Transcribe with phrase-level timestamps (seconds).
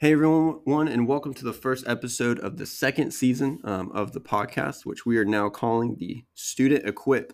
[0.00, 4.20] Hey everyone, and welcome to the first episode of the second season um, of the
[4.20, 7.32] podcast, which we are now calling the Student Equip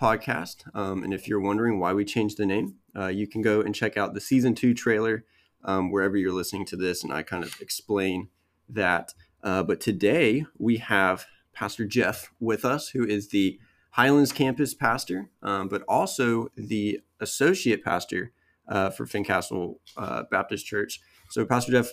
[0.00, 0.74] podcast.
[0.74, 3.74] Um, and if you're wondering why we changed the name, uh, you can go and
[3.74, 5.26] check out the season two trailer
[5.66, 8.30] um, wherever you're listening to this, and I kind of explain
[8.70, 9.12] that.
[9.42, 15.28] Uh, but today we have Pastor Jeff with us, who is the Highlands campus pastor,
[15.42, 18.32] um, but also the associate pastor
[18.66, 21.02] uh, for Fincastle uh, Baptist Church.
[21.28, 21.92] So, Pastor Jeff,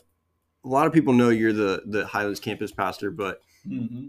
[0.64, 4.08] a lot of people know you're the the Highlands campus pastor, but mm-hmm.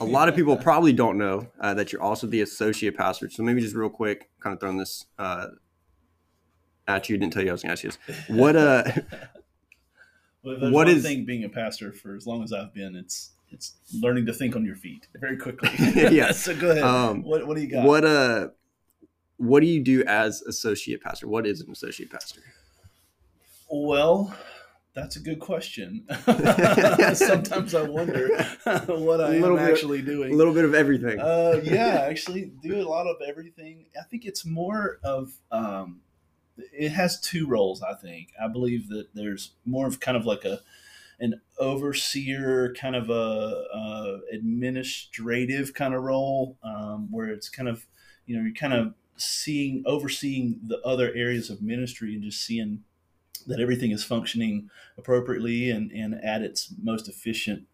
[0.00, 3.30] a lot of people probably don't know uh, that you're also the associate pastor.
[3.30, 5.48] So, maybe just real quick, kind of throwing this uh,
[6.86, 7.16] at you.
[7.16, 8.28] Didn't tell you I was going to ask you this.
[8.28, 8.84] What uh,
[10.42, 12.96] well, what is thing being a pastor for as long as I've been?
[12.96, 15.70] It's it's learning to think on your feet very quickly.
[15.94, 16.32] yeah.
[16.32, 16.82] so go ahead.
[16.82, 17.84] Um, what what do you got?
[17.84, 18.48] What uh,
[19.36, 21.28] what do you do as associate pastor?
[21.28, 22.40] What is an associate pastor?
[23.70, 24.34] Well,
[24.96, 26.06] that's a good question.
[27.14, 28.28] Sometimes I wonder
[28.86, 30.32] what I am actually doing.
[30.32, 31.20] A little bit of everything.
[31.20, 33.84] Uh, yeah, actually, do a lot of everything.
[33.96, 35.34] I think it's more of.
[35.52, 36.00] Um,
[36.56, 37.82] it has two roles.
[37.82, 38.30] I think.
[38.42, 40.60] I believe that there's more of kind of like a
[41.20, 47.86] an overseer kind of a, a administrative kind of role um, where it's kind of
[48.24, 52.82] you know you're kind of seeing overseeing the other areas of ministry and just seeing
[53.46, 57.64] that everything is functioning appropriately and, and at its most efficient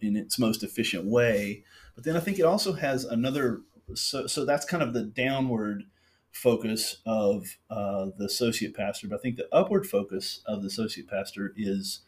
[0.00, 1.62] in its most efficient way.
[1.94, 3.60] But then I think it also has another
[3.94, 5.84] so so that's kind of the downward
[6.32, 9.08] focus of uh, the associate pastor.
[9.08, 12.00] But I think the upward focus of the associate pastor is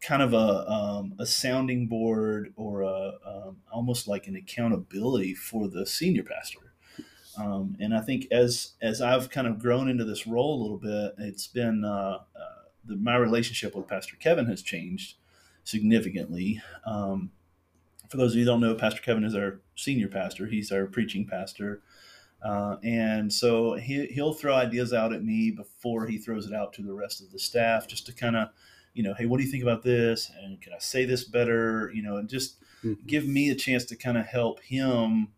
[0.00, 5.68] kind of a, um, a sounding board or a, um, almost like an accountability for
[5.68, 6.69] the senior pastor.
[7.40, 10.78] Um, and I think as as I've kind of grown into this role a little
[10.78, 15.16] bit, it's been uh, uh, the, my relationship with Pastor Kevin has changed
[15.64, 16.60] significantly.
[16.84, 17.30] Um,
[18.08, 20.46] for those of you who don't know, Pastor Kevin is our senior pastor.
[20.46, 21.82] He's our preaching pastor.
[22.42, 26.72] Uh, and so he, he'll throw ideas out at me before he throws it out
[26.72, 28.48] to the rest of the staff just to kind of,
[28.94, 30.30] you know, hey, what do you think about this?
[30.42, 31.92] And can I say this better?
[31.94, 33.06] You know, and just mm-hmm.
[33.06, 35.28] give me a chance to kind of help him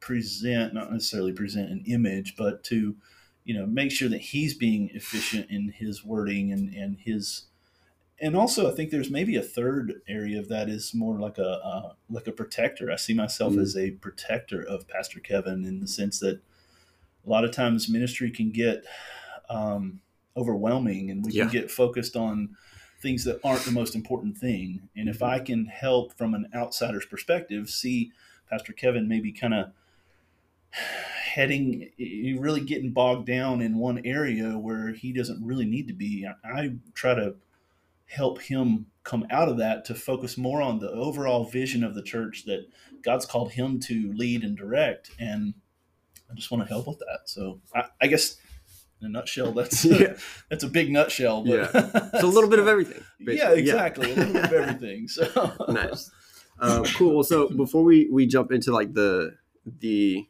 [0.00, 2.96] present, not necessarily present an image, but to,
[3.44, 7.44] you know, make sure that he's being efficient in his wording and, and his,
[8.20, 11.60] and also I think there's maybe a third area of that is more like a,
[11.64, 12.90] uh, like a protector.
[12.90, 13.62] I see myself mm-hmm.
[13.62, 16.40] as a protector of Pastor Kevin in the sense that
[17.26, 18.84] a lot of times ministry can get,
[19.48, 20.00] um,
[20.36, 21.44] overwhelming and we yeah.
[21.44, 22.56] can get focused on
[23.02, 24.88] things that aren't the most important thing.
[24.96, 25.24] And if mm-hmm.
[25.24, 28.12] I can help from an outsider's perspective, see
[28.48, 29.72] Pastor Kevin maybe kind of
[30.70, 31.90] heading
[32.38, 36.48] really getting bogged down in one area where he doesn't really need to be I,
[36.48, 37.34] I try to
[38.06, 42.02] help him come out of that to focus more on the overall vision of the
[42.02, 42.66] church that
[43.02, 45.54] god's called him to lead and direct and
[46.30, 48.36] i just want to help with that so i, I guess
[49.00, 50.14] in a nutshell that's yeah.
[50.50, 51.70] that's a big nutshell but yeah
[52.14, 53.36] it's a little bit of everything basically.
[53.36, 54.14] yeah exactly yeah.
[54.14, 56.10] a little bit of everything so nice
[56.58, 59.34] um, cool so before we we jump into like the
[59.80, 60.26] the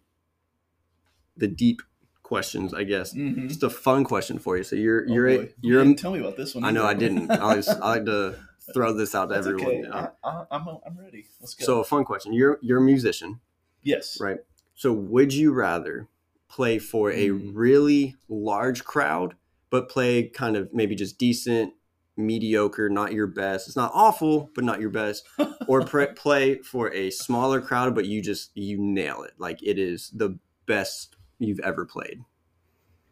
[1.40, 1.82] the deep
[2.22, 3.12] questions, I guess.
[3.12, 3.48] Mm-hmm.
[3.48, 4.62] Just a fun question for you.
[4.62, 6.64] So you're oh, you're a, you're you tell me about this one.
[6.64, 7.30] I know I didn't.
[7.30, 8.36] I was I like to
[8.72, 9.86] throw this out to That's everyone.
[9.86, 9.90] Okay.
[9.92, 11.26] I, I, I'm I'm ready.
[11.40, 11.64] Let's go.
[11.64, 12.32] So a fun question.
[12.32, 13.40] You're you're a musician.
[13.82, 14.18] Yes.
[14.20, 14.38] Right.
[14.76, 16.06] So would you rather
[16.48, 17.50] play for a mm.
[17.52, 19.34] really large crowd,
[19.68, 21.74] but play kind of maybe just decent,
[22.16, 23.66] mediocre, not your best?
[23.66, 25.26] It's not awful, but not your best.
[25.66, 29.32] or pre- play for a smaller crowd, but you just you nail it.
[29.38, 32.24] Like it is the best you've ever played?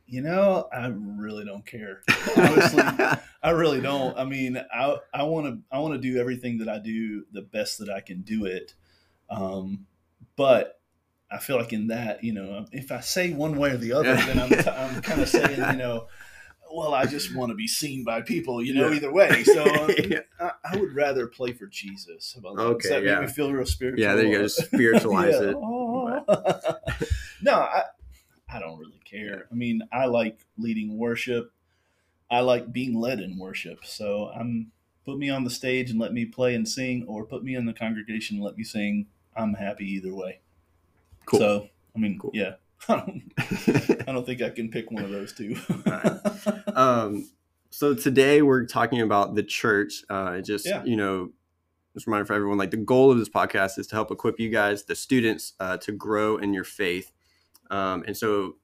[0.06, 2.02] You know, I really don't care.
[2.36, 2.82] Honestly,
[3.42, 4.16] I really don't.
[4.16, 7.42] I mean, I I want to I want to do everything that I do the
[7.42, 8.74] best that I can do it.
[9.28, 9.86] Um,
[10.36, 10.80] but
[11.30, 14.14] I feel like in that, you know, if I say one way or the other,
[14.14, 16.06] then I'm, t- I'm kind of saying, you know,
[16.72, 18.96] well, I just want to be seen by people, you know, yeah.
[18.96, 19.44] either way.
[19.44, 19.64] So
[20.08, 20.20] yeah.
[20.40, 22.34] I, I, would rather play for Jesus.
[22.38, 22.62] About that?
[22.62, 23.20] Okay, Does that yeah.
[23.20, 24.00] make me feel real spiritual?
[24.00, 24.42] Yeah, there you go.
[24.42, 25.56] Just spiritualize it.
[27.42, 27.84] no, I,
[28.50, 29.46] I don't really care.
[29.50, 31.52] I mean, I like leading worship.
[32.30, 33.84] I like being led in worship.
[33.84, 34.72] So I'm
[35.04, 37.66] put me on the stage and let me play and sing, or put me in
[37.66, 39.06] the congregation and let me sing.
[39.36, 40.40] I'm happy either way.
[41.26, 41.38] Cool.
[41.38, 42.30] So I mean, cool.
[42.34, 42.54] yeah.
[42.88, 43.32] I don't,
[44.08, 45.56] I don't think I can pick one of those two.
[45.86, 46.76] right.
[46.76, 47.28] um,
[47.70, 50.04] so today we're talking about the church.
[50.08, 50.84] Uh, just yeah.
[50.84, 51.30] you know,
[51.94, 54.38] just a reminder for everyone: like the goal of this podcast is to help equip
[54.38, 57.12] you guys, the students, uh, to grow in your faith.
[57.70, 58.56] Um, and so,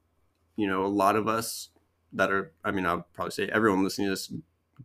[0.56, 1.71] you know, a lot of us
[2.12, 4.33] that are, I mean, I'll probably say everyone listening to this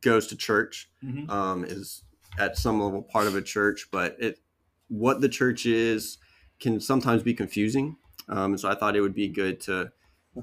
[0.02, 1.30] goes to church, Mhm.
[1.30, 2.04] um, is
[2.38, 4.40] at some level part of a church, but it
[4.88, 6.18] what the church is
[6.60, 7.98] can sometimes be confusing.
[8.28, 9.92] Um, so I thought it would be good to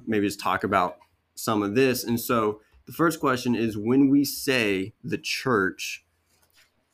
[0.06, 0.98] maybe just talk about
[1.34, 2.04] some of this.
[2.04, 6.04] And so the first question is when we say the church,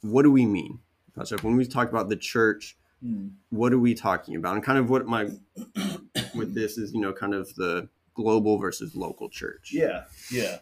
[0.01, 0.81] what do we mean?
[1.25, 3.33] So when we talk about the church, Mm.
[3.51, 4.55] what are we talking about?
[4.55, 5.29] And kind of what my
[6.35, 9.71] with this is, you know, kind of the global versus local church.
[9.73, 10.59] Yeah, yeah.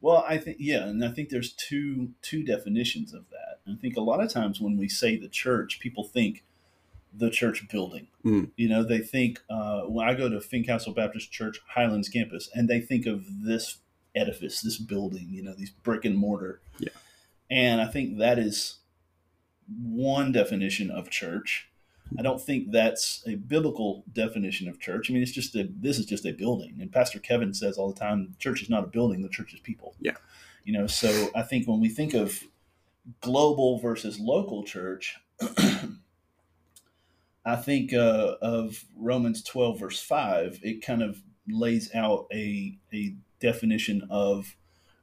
[0.00, 3.60] Well, I think yeah, and I think there's two two definitions of that.
[3.64, 6.44] And I think a lot of times when we say the church, people think
[7.14, 8.08] the church building.
[8.24, 8.50] Mm.
[8.56, 12.68] You know, they think uh, when I go to Fincastle Baptist Church Highlands campus, and
[12.68, 13.78] they think of this
[14.14, 15.28] edifice, this building.
[15.30, 16.60] You know, these brick and mortar.
[16.78, 16.90] Yeah.
[17.50, 18.78] And I think that is
[19.68, 21.68] one definition of church.
[22.18, 25.10] I don't think that's a biblical definition of church.
[25.10, 26.78] I mean, it's just a this is just a building.
[26.80, 29.60] And Pastor Kevin says all the time, church is not a building, the church is
[29.60, 29.94] people.
[30.00, 30.16] Yeah.
[30.64, 32.40] You know, so I think when we think of
[33.20, 35.16] global versus local church,
[37.44, 43.16] I think uh, of Romans 12 verse 5, it kind of lays out a a
[43.40, 44.56] definition of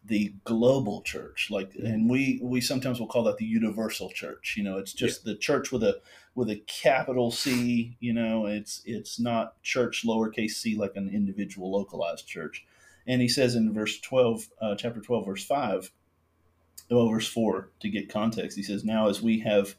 [0.10, 4.64] the global church like and we we sometimes will call that the universal church you
[4.64, 6.02] know it's just the church with a
[6.36, 11.72] with a capital c you know it's it's not church lowercase c like an individual
[11.72, 12.66] localized church.
[13.06, 15.92] And he says in verse 12 uh, chapter 12 verse 5
[16.90, 19.76] well verse 4 to get context he says now as we have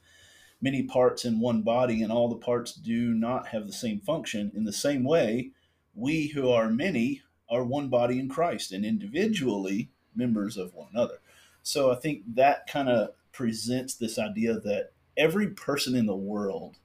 [0.61, 4.53] many parts in one body and all the parts do not have the same function
[4.55, 5.53] in the same way
[5.95, 11.19] we who are many are one body in christ and individually members of one another.
[11.63, 16.77] So I think that kind of presents this idea that every person in the world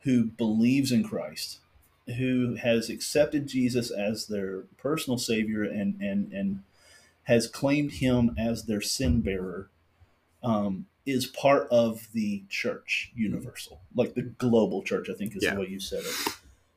[0.00, 1.58] who believes in Christ,
[2.16, 6.62] who has accepted Jesus as their personal savior and and and
[7.24, 9.68] has claimed him as their sin bearer,
[10.42, 15.10] um, is part of the church universal, like the global church.
[15.10, 15.54] I think is Yeah.
[15.54, 16.32] the way you said it.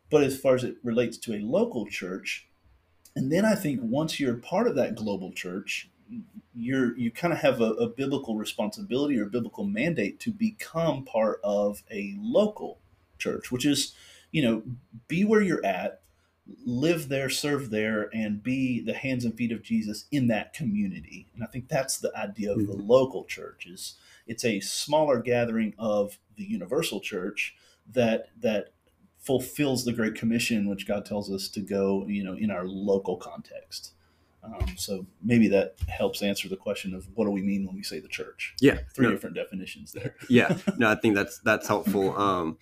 [0.09, 2.47] But as far as it relates to a local church,
[3.15, 5.89] and then I think once you're part of that global church,
[6.53, 11.39] you're you kind of have a, a biblical responsibility or biblical mandate to become part
[11.43, 12.79] of a local
[13.17, 13.93] church, which is,
[14.31, 14.63] you know,
[15.07, 16.01] be where you're at,
[16.65, 21.27] live there, serve there, and be the hands and feet of Jesus in that community.
[21.33, 22.87] And I think that's the idea of the mm-hmm.
[22.87, 23.95] local church is
[24.27, 27.55] it's a smaller gathering of the universal church
[27.91, 28.69] that that
[29.21, 33.15] fulfills the great commission which god tells us to go you know in our local
[33.17, 33.93] context
[34.43, 37.83] um, so maybe that helps answer the question of what do we mean when we
[37.83, 38.79] say the church Yeah.
[38.95, 40.57] three no, different definitions there yeah.
[40.79, 42.17] No, I think that's that's helpful.
[42.17, 42.57] Um,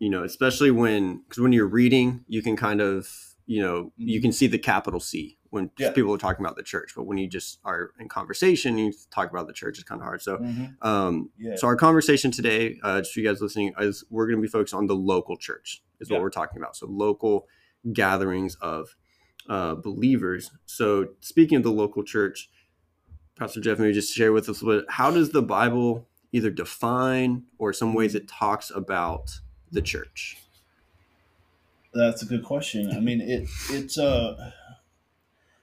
[0.00, 3.08] you know, especially when because when you're reading, you can kind of
[3.46, 5.90] you know you can see the capital C when Yeah.
[5.90, 9.30] people are talking about the church, but when you just are in conversation, you talk
[9.30, 10.22] about the church, it's kind of hard.
[10.22, 10.76] So, Mhm.
[10.84, 14.38] um, yeah so our conversation today, uh, just for you guys listening, is we're going
[14.38, 16.16] to be focused on the local church, is Yeah.
[16.16, 16.76] what we're talking about.
[16.76, 17.46] So local
[17.92, 18.96] gatherings of
[19.48, 20.50] uh, believers.
[20.66, 22.48] So speaking of the local church,
[23.36, 24.90] Pastor Jeff, maybe just share with us a little bit.
[24.90, 29.40] How does the Bible either define or some ways it talks about
[29.72, 30.36] the church?
[31.92, 32.92] That's a good question.
[32.92, 34.52] I mean, it it's uh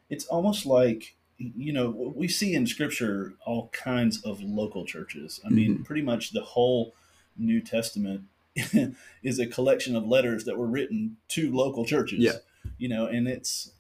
[0.10, 5.40] it's almost like you know we see in Scripture all kinds of local churches.
[5.46, 6.94] I mean, pretty much the whole
[7.38, 8.24] New Testament
[9.24, 12.20] is a collection of letters that were written to local churches.
[12.20, 12.38] Yeah.
[12.78, 13.72] you know, and it's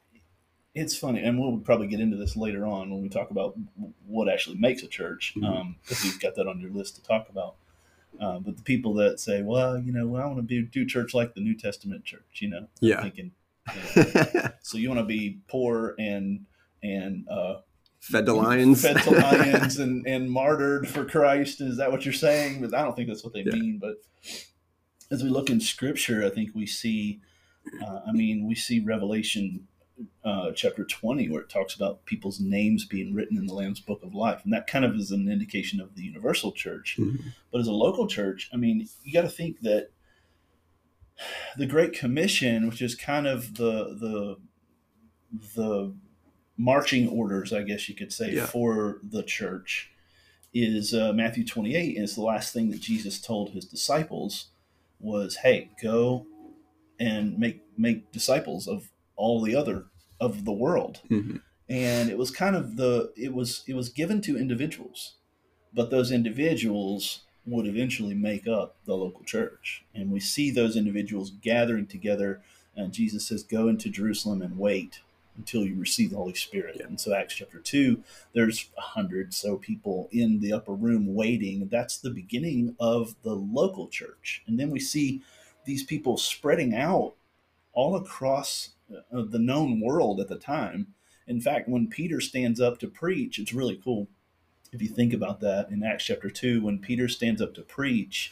[0.75, 3.57] it's funny, and we'll probably get into this later on when we talk about
[4.05, 5.43] what actually makes a church, Mhm.
[5.43, 7.55] um, because you've got that on your list to talk about.
[8.19, 11.15] Uh, but the people that say, "Well, you know, I want to be do church
[11.15, 13.01] like the New Testament church," you know, I'm Yeah.
[13.01, 13.31] thinking, yeah.
[14.61, 16.45] So you want to be poor and
[16.83, 17.55] and uh,
[17.99, 18.81] Fed to lions.
[18.81, 21.61] fed to lions and and martyred for Christ.
[21.61, 22.61] Is that what you're saying?
[22.61, 23.53] But I don't think that's what they Yeah.
[23.53, 23.79] mean.
[23.79, 23.95] But
[25.11, 27.21] as we look in Scripture, I think we see.
[27.85, 29.67] Uh, I mean, we see Revelation
[30.23, 34.03] uh, chapter 20 where it talks about people's names being written in the Lamb's Book
[34.03, 36.97] of Life, and that kind of is an indication of the universal church.
[36.99, 37.19] Mhm.
[37.51, 39.89] But as a local church, I mean, you got to think that
[41.57, 44.37] the Great Commission, which is kind of the the
[45.55, 45.93] the
[46.57, 48.45] marching orders, I guess you could say, Yeah.
[48.45, 49.91] for the church,
[50.53, 54.47] is uh, Matthew 28, and it's the last thing that Jesus told his disciples
[54.99, 56.25] was, "Hey, go
[56.99, 59.85] and make make disciples of all the other
[60.19, 61.41] of the world." Mhm.
[61.69, 65.17] and it was kind of the it was it was given to individuals
[65.73, 71.31] but those individuals would eventually make up the local church and we see those individuals
[71.41, 72.41] gathering together
[72.75, 74.99] and jesus says go into jerusalem and wait
[75.37, 76.77] until you receive the Holy Spirit.
[76.79, 76.87] Yeah.
[76.87, 81.69] And so Acts chapter two, there's a hundred so people in the upper room waiting.
[81.71, 84.43] That's the beginning of the local church.
[84.47, 85.21] And then we see
[85.65, 87.13] these people spreading out
[87.71, 90.87] all across uh, the known world at the time.
[91.27, 94.07] In fact, when Peter stands up to preach, it's really cool
[94.71, 98.31] if you think about that in Acts chapter 2, when Peter stands up to preach,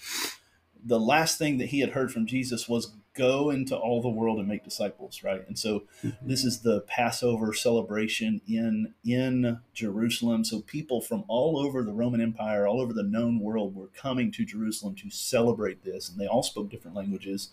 [0.83, 4.39] the last thing that he had heard from Jesus was go into all the world
[4.39, 5.47] and make disciples, right?
[5.47, 6.27] And so Mm-hmm.
[6.27, 10.43] this is the Passover celebration in in Jerusalem.
[10.43, 14.31] So people from all over the Roman Empire, all over the known world were coming
[14.33, 17.49] to Jerusalem to celebrate this, and they all spoke different languages.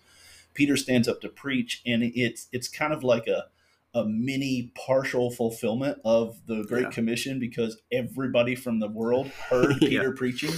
[0.55, 3.47] Peter stands up to preach, and it's it's kind of like a
[3.95, 6.91] a mini partial fulfillment of the Great Yeah.
[6.91, 9.89] Commission because everybody from the world heard Yeah.
[9.89, 10.55] Peter preaching.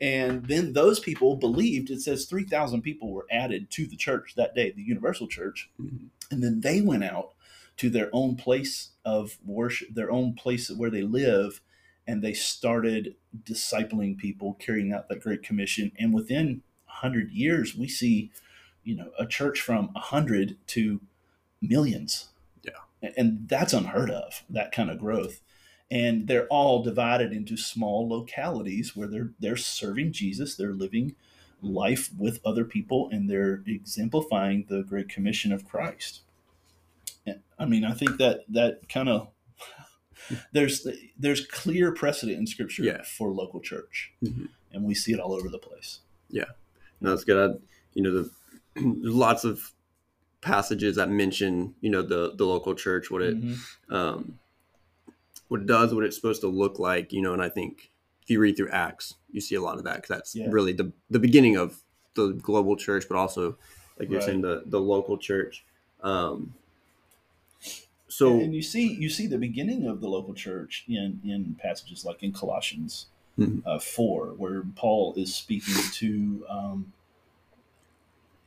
[0.00, 1.90] And then those people believed.
[1.90, 5.68] It says 3,000 people were added to the church that day, the universal church.
[5.80, 6.08] Mhm.
[6.30, 7.34] And then they went out
[7.78, 11.60] to their own place of worship, their own place where they live,
[12.06, 15.92] and they started discipling people, carrying out that Great Commission.
[15.98, 18.30] And within 100 years, we see,
[18.84, 21.00] you know, a church from 100 to
[21.60, 22.28] millions.
[23.16, 25.40] And that's unheard of, that kind of growth.
[25.90, 31.16] And they're all divided into small localities where they're they're serving Jesus, they're living
[31.62, 36.20] life with other people, and they're exemplifying the Great Commission of Christ.
[37.26, 39.28] And, I mean, I think that that kind of
[40.52, 40.86] there's
[41.18, 43.02] there's clear precedent in Scripture Yeah.
[43.02, 44.48] for local church, Mhm.
[44.72, 46.00] and we see it all over the place.
[46.28, 46.44] Yeah
[47.00, 47.50] no, it's good.
[47.50, 47.54] I,
[47.94, 48.30] you know, the,
[48.76, 49.72] lots of
[50.40, 53.58] passages that mention, you know, the the local church, what it Mhm.
[53.90, 54.38] um,
[55.48, 57.32] what it does, what it's supposed to look like, you know.
[57.32, 57.90] And I think
[58.22, 60.48] if you read through Acts, you see a lot of that because that's Yeah.
[60.50, 61.82] really the the beginning of
[62.14, 63.58] the global church, but also,
[63.98, 64.26] like you're Right.
[64.26, 65.64] saying, the the local church.
[66.02, 66.54] Um,
[68.08, 72.04] so and you see you see the beginning of the local church in in passages
[72.04, 73.06] like in Colossians
[73.38, 73.62] Mhm.
[73.64, 76.46] uh, four, where Paul is speaking to.
[76.48, 76.92] Um,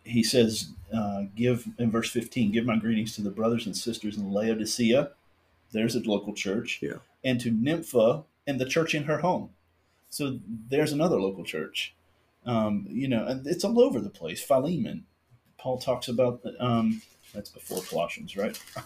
[0.03, 4.17] he says, uh, "Give in verse fifteen, give my greetings to the brothers and sisters
[4.17, 5.11] in Laodicea.
[5.71, 6.97] There's a local church, Yeah.
[7.23, 9.49] and to Nympha and the church in her home.
[10.09, 11.93] So there's another local church.
[12.45, 14.41] Um, you know, and it's all over the place.
[14.43, 15.05] Philemon,
[15.57, 16.41] Paul talks about.
[16.59, 17.01] Um,
[17.33, 18.59] that's before Colossians, right?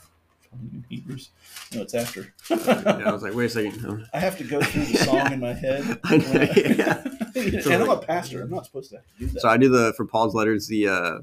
[0.49, 1.29] Philemon, Hebrews.
[1.73, 2.33] No, it's after.
[2.49, 3.83] yeah, I was like, wait a second.
[3.83, 4.03] No.
[4.13, 5.99] I have to go through the song in my head.
[6.03, 6.31] I know,
[6.75, 7.03] yeah.
[7.35, 8.41] and I'm a pastor.
[8.41, 9.41] I'm not supposed to do that.
[9.41, 11.19] So I do the for Paul's letters the uh,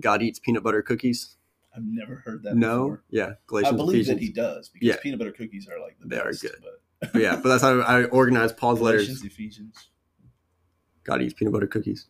[0.00, 1.36] God eats peanut butter cookies.
[1.76, 3.02] I've never heard that No, before.
[3.10, 4.96] yeah, I Galatians, believe that he does because Yeah.
[5.02, 6.54] peanut butter cookies are like the They are good.
[6.62, 6.80] But
[7.12, 9.32] But yeah, but that's how I organize Paul's Galatians, letters.
[9.32, 9.88] Ephesians.
[11.02, 12.06] God eats peanut butter cookies.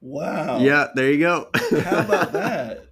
[0.00, 0.58] Wow.
[0.58, 1.48] Yeah, there you go.
[1.84, 2.86] How about that?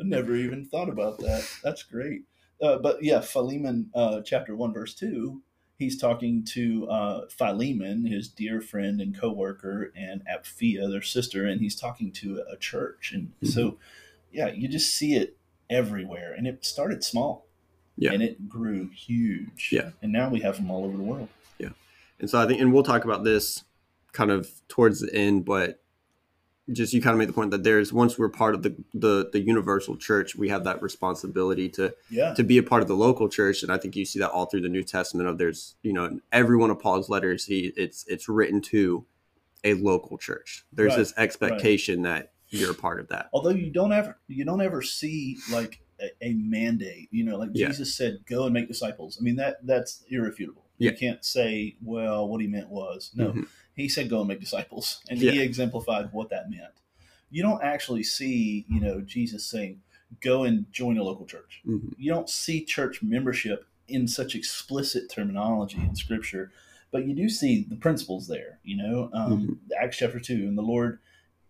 [0.00, 1.46] I never even thought about that.
[1.62, 2.22] That's great.
[2.62, 5.42] Uh, but yeah, Philemon, uh, chapter one, verse two.
[5.76, 11.60] He's talking to uh, Philemon, his dear friend and coworker, and Apphia, their sister, and
[11.60, 13.10] he's talking to a church.
[13.12, 13.46] And Mm-hmm.
[13.48, 13.76] so,
[14.32, 15.36] yeah, you just see it
[15.68, 16.32] everywhere.
[16.32, 17.46] And it started small,
[17.96, 18.12] Yeah.
[18.12, 19.70] and it grew huge.
[19.72, 19.90] Yeah.
[20.00, 21.28] and now we have them all over the world.
[21.58, 21.70] Yeah.
[22.20, 23.64] And so I think, and we'll talk about this
[24.12, 25.82] kind of towards the end, but
[26.72, 29.28] just you kind of made the point that there's once we're part of the the,
[29.32, 32.94] the universal church, we have that responsibility to Yeah, to be a part of the
[32.96, 35.28] local church, and I think you see that all through the New Testament.
[35.28, 39.04] Of there's you know every one of Paul's letters, he it's it's written to
[39.62, 40.64] a local church.
[40.72, 43.28] There's Right, this expectation that you're a part of that.
[43.32, 47.48] although you don't ever you don't ever see like a, a mandate you know like
[47.52, 47.66] Yeah.
[47.68, 50.90] jesus said go and make disciples i mean that that's irrefutable Yeah.
[50.90, 53.46] you can't say well what he meant was no Mhm.
[53.74, 55.32] he said go and make disciples and Yeah.
[55.32, 56.74] he exemplified what that meant
[57.30, 59.82] you don't actually see you know jesus saying
[60.20, 61.94] go and join a local church Mhm.
[61.98, 66.50] you don't see church membership in such explicit terminology in scripture
[66.90, 70.62] but you do see the principles there you know um, acts chapter 2 and the
[70.62, 70.98] lord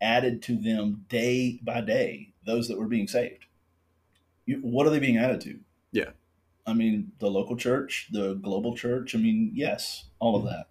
[0.00, 3.46] added to them day by day those that were being saved
[4.46, 5.58] you, what are they being added to
[5.92, 6.10] Yeah.
[6.66, 10.66] I mean the local church the global church i mean yes all of that.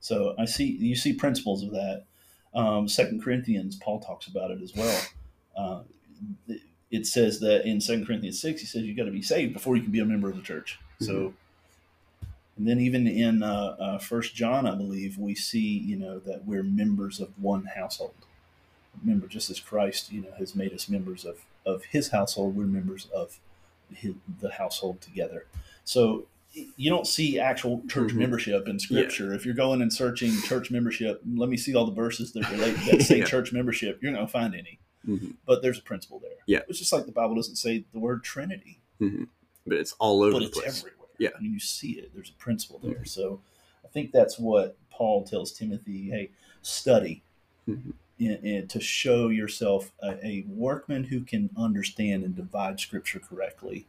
[0.00, 2.04] So i see you see principles of that.
[2.54, 5.02] Um, second corinthians paul talks about it as well.
[5.56, 5.80] Uh,
[6.90, 9.76] it says that in Second Corinthians 6, he says you got to be saved before
[9.76, 10.78] you can be a member of the church.
[11.00, 11.34] So,
[12.56, 16.46] and then even in uh, uh, First John, I believe, we see, you know, that
[16.46, 18.14] we're members of one household.
[19.02, 22.64] Remember, just as Christ, you know, has made us members of, of his household, we're
[22.64, 23.38] members of
[23.94, 25.46] his, the household together.
[25.84, 26.26] So
[26.76, 28.16] you don't see actual church Mhm.
[28.16, 29.32] membership in scripture.
[29.34, 32.76] If you're going and searching church membership, let me see all the verses that relate
[32.90, 33.24] that say Yeah.
[33.24, 34.02] church membership.
[34.02, 35.36] You're not going to find any Mhm.
[35.46, 36.32] but there's a principle there.
[36.46, 36.60] Yeah.
[36.68, 38.78] It's just like the Bible doesn't say the word Trinity.
[39.00, 39.28] Mhm.
[39.66, 40.78] but it's all over but the it's place.
[40.80, 41.08] everywhere.
[41.18, 41.28] Yeah.
[41.36, 42.10] I mean, you see it.
[42.14, 43.04] There's a principle there.
[43.04, 43.40] So
[43.84, 46.30] I think that's what Paul tells Timothy: Hey,
[46.62, 47.22] study
[48.20, 53.86] And, and to show yourself a, a workman who can understand and divide Scripture correctly.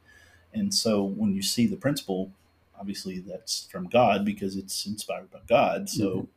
[0.53, 2.31] And so when you see the principle,
[2.79, 5.89] obviously that's from God because it's inspired by God.
[5.89, 6.27] So Mhm.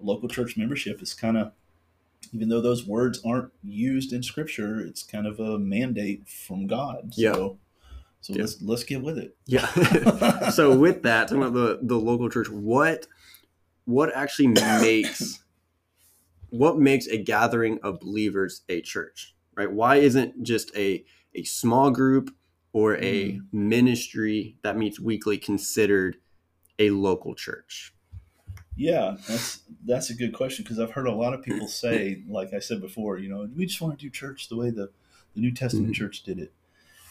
[0.00, 1.52] local church membership is kind of
[2.32, 7.14] even though those words aren't used in scripture it's kind of a mandate from god
[7.14, 7.32] so Yeah.
[8.20, 8.40] so Yeah.
[8.42, 10.50] let's let's get with it Yeah.
[10.50, 13.06] so with that, talking about the the local church, what
[13.86, 14.48] what actually
[14.80, 15.40] makes
[16.50, 19.34] what makes a gathering of believers a church?
[19.56, 19.70] Right?
[19.70, 22.34] Why isn't just a a small group
[22.72, 26.16] or a ministry that meets weekly considered
[26.78, 27.92] a local church?
[28.76, 32.54] yeah that's that's a good question because i've heard a lot of people say like
[32.54, 34.88] i said before you know we just want to do church the way the
[35.34, 35.96] the new testament Mhm.
[35.96, 36.52] church did it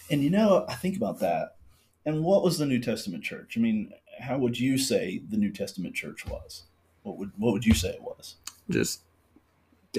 [0.10, 1.58] and you know i think about that
[2.06, 3.92] and what was the new testament church i mean
[4.22, 6.64] how would you say the new testament church was
[7.04, 8.36] what would what would you say it was
[8.70, 9.02] Just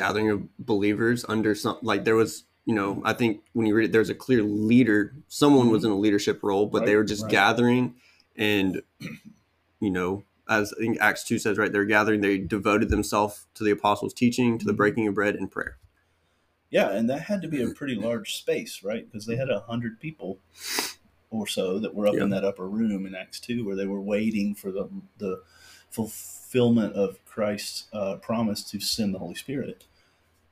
[0.02, 3.86] gathering of believers under some like there was you know i think when you read
[3.86, 7.24] it there's a clear leader someone was in a leadership role but they were just
[7.24, 7.32] right.
[7.32, 7.94] gathering
[8.36, 8.80] and
[9.80, 13.64] you know as i think acts 2 says right they're gathering they devoted themselves to
[13.64, 14.76] the apostles teaching to the Mhm.
[14.82, 15.78] breaking of bread and prayer
[16.70, 19.04] Yeah, and that had to be a pretty large space, right?
[19.10, 20.38] Because they had a hundred people
[21.30, 24.00] or so that were up in that upper room in Acts two, where they were
[24.00, 24.86] waiting for the
[25.16, 25.42] the
[25.90, 29.84] fulfillment of Christ's uh, promise to send the Holy Spirit.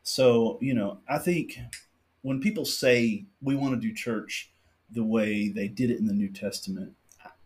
[0.06, 1.58] So you know, I think
[2.22, 4.50] when people say we want to do church
[4.90, 6.92] the way they did it in the New Testament,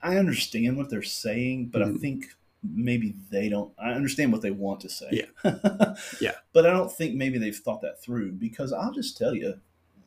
[0.02, 2.00] I I understand what they're saying, but I Mhm.
[2.00, 2.26] think
[2.62, 3.72] maybe they don't.
[3.78, 5.08] I understand what they want to say.
[5.44, 5.94] Yeah.
[6.20, 6.34] Yeah.
[6.52, 9.60] But I don't think maybe they've thought that through because I'll just tell you,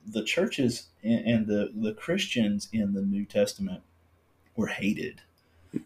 [0.06, 3.82] the churches and, and the the Christians in the New Testament
[4.56, 5.22] were hated.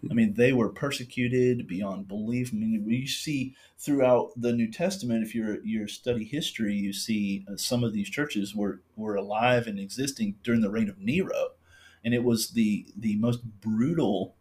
[0.09, 2.51] I mean, they were persecuted beyond belief.
[2.53, 7.45] I mean, you see throughout the New Testament, if you're you study history, you see
[7.51, 11.51] uh, some of these churches were were alive and existing during the reign of Nero,
[12.03, 14.35] and it was the the most brutal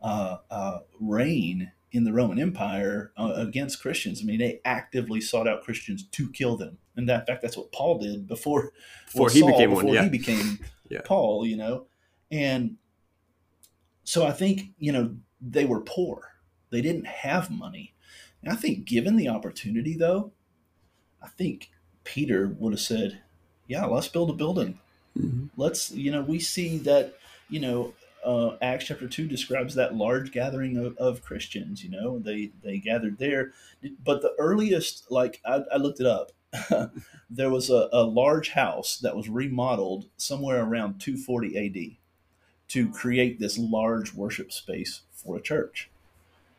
[0.00, 4.20] uh, uh, reign in the Roman Empire uh, against Christians.
[4.22, 7.56] I mean, they actively sought out Christians to kill them, and that, in fact, that's
[7.56, 8.72] what Paul did before
[9.06, 11.02] before well, he Saul, became one before yeah he became Yeah.
[11.04, 11.86] Paul, you know,
[12.30, 12.76] and
[14.08, 16.32] so I think you know they were poor;
[16.70, 17.92] they didn't have money.
[18.42, 20.32] And I think, given the opportunity, though,
[21.22, 21.70] I think
[22.04, 23.20] Peter would have said,
[23.66, 24.80] "Yeah, let's build a building.
[25.14, 25.50] Mhm.
[25.58, 27.18] Let's, you know, we see that,
[27.50, 27.94] you know."
[28.24, 31.84] Uh, Acts chapter two describes that large gathering of, of Christians.
[31.84, 33.52] You know, they they gathered there,
[34.02, 36.32] but the earliest, like I, I looked it up,
[37.30, 41.96] there was a, a large house that was remodeled somewhere around 240 AD
[42.68, 45.90] to create this large worship space for a church.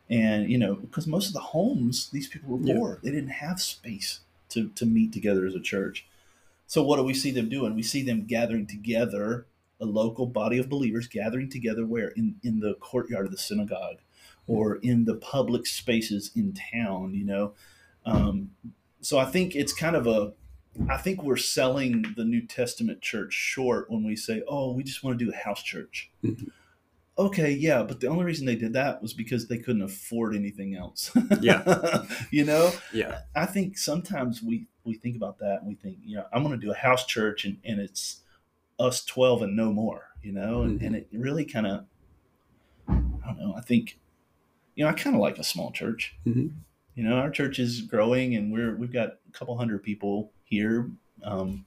[0.09, 2.75] And, you know, because most of the homes, these people were Yeah.
[2.75, 2.99] poor.
[3.03, 6.07] They didn't have space to, to meet together as a church.
[6.65, 7.75] So, what do we see them doing?
[7.75, 9.45] We see them gathering together,
[9.79, 12.09] a local body of believers gathering together where?
[12.09, 13.97] In, in the courtyard of the synagogue
[14.47, 17.53] or in the public spaces in town, you know.
[18.05, 18.51] Um,
[19.01, 20.33] so, I think it's kind of a,
[20.87, 25.03] I think we're selling the New Testament church short when we say, oh, we just
[25.03, 26.09] want to do a house church.
[26.23, 26.49] Mhm.
[27.17, 30.75] Okay, yeah, but the only reason they did that was because they couldn't afford anything
[30.75, 31.11] else.
[31.41, 32.05] Yeah.
[32.31, 36.15] you know, yeah I think sometimes we, we think about that and we think, you
[36.15, 38.21] know, I'm going to do a house church and, and it's
[38.79, 40.85] us 12 and no more, you know, and, Mhm.
[40.85, 41.85] and it really kind of,
[42.87, 42.93] I
[43.25, 43.99] don't know, I think,
[44.75, 46.53] you know, I kind of like a small church Mhm.
[46.95, 50.89] you know our church is growing and we're we've got a couple hundred people here.
[51.23, 51.65] Um,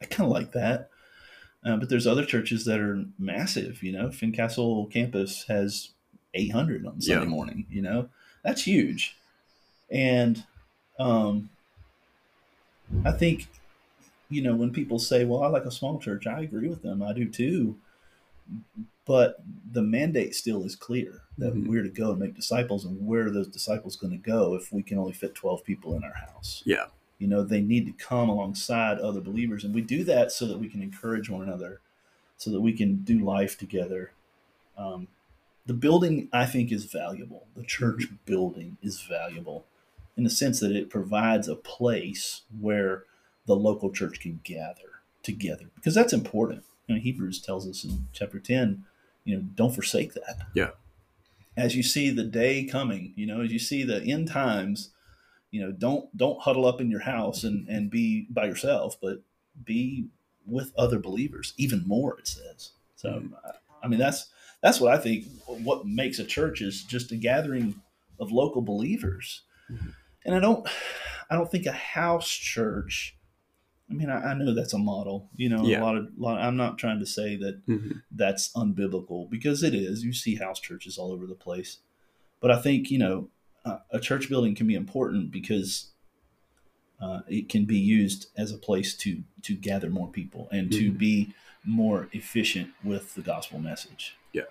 [0.00, 0.90] i kind of like that.
[1.64, 4.10] Uh, but there's other churches that are massive you know?
[4.10, 5.90] Fincastle campus has
[6.34, 7.30] 800 on sunday Yeah.
[7.30, 8.08] morning you know?
[8.42, 9.16] That's huge.
[9.90, 10.42] And
[10.98, 11.50] um,
[13.04, 13.48] i think
[14.28, 17.02] you know when people say well i like a small church i agree with them.
[17.02, 17.76] I do too.
[19.04, 19.36] But
[19.72, 21.66] the mandate still is clear that Mhm.
[21.68, 24.72] we're to go and make disciples and where are those disciples going to go if
[24.72, 26.62] we can only fit 12 people in our house?
[26.66, 26.86] Yeah.
[27.22, 29.62] You know they need to come alongside other believers.
[29.62, 31.80] And we do that so that we can encourage one another
[32.36, 34.10] so that we can do life together.
[34.76, 35.06] Um,
[35.64, 37.46] the building i think is valuable.
[37.54, 39.64] The church building is valuable
[40.16, 43.04] in the sense that it provides a place where
[43.46, 46.64] the local church can gather together because that's important.
[46.88, 48.84] You know, hebrews tells us in chapter 10
[49.24, 50.38] you know don't forsake that.
[50.54, 50.70] Yeah.
[51.56, 54.90] as you see the day coming you know as you see the end times
[55.52, 59.22] you know don't don't huddle up in your house and and be by yourself but
[59.64, 60.06] be
[60.46, 63.32] with other believers even more it says so Mhm.
[63.84, 65.26] I mean, that's that's what I think.
[65.48, 67.80] What makes a church is just a gathering
[68.20, 69.92] of local believers, Mhm.
[70.24, 70.64] and I don't,
[71.28, 73.16] I don't think a house church.
[73.90, 75.28] I mean, I, I know that's a model.
[75.34, 75.80] You know, Yeah.
[75.80, 76.06] a lot of.
[76.16, 78.02] Lot, Of, I'm not trying to say that Mhm.
[78.12, 80.04] that's unbiblical because it is.
[80.04, 81.78] You see house churches all over the place,
[82.38, 83.30] but I think you know
[83.64, 85.88] uh, a church building can be important because
[87.00, 90.92] uh, it can be used as a place to to gather more people and to
[90.92, 90.98] Mhm.
[90.98, 94.16] be more efficient with the gospel message.
[94.32, 94.42] Yeah.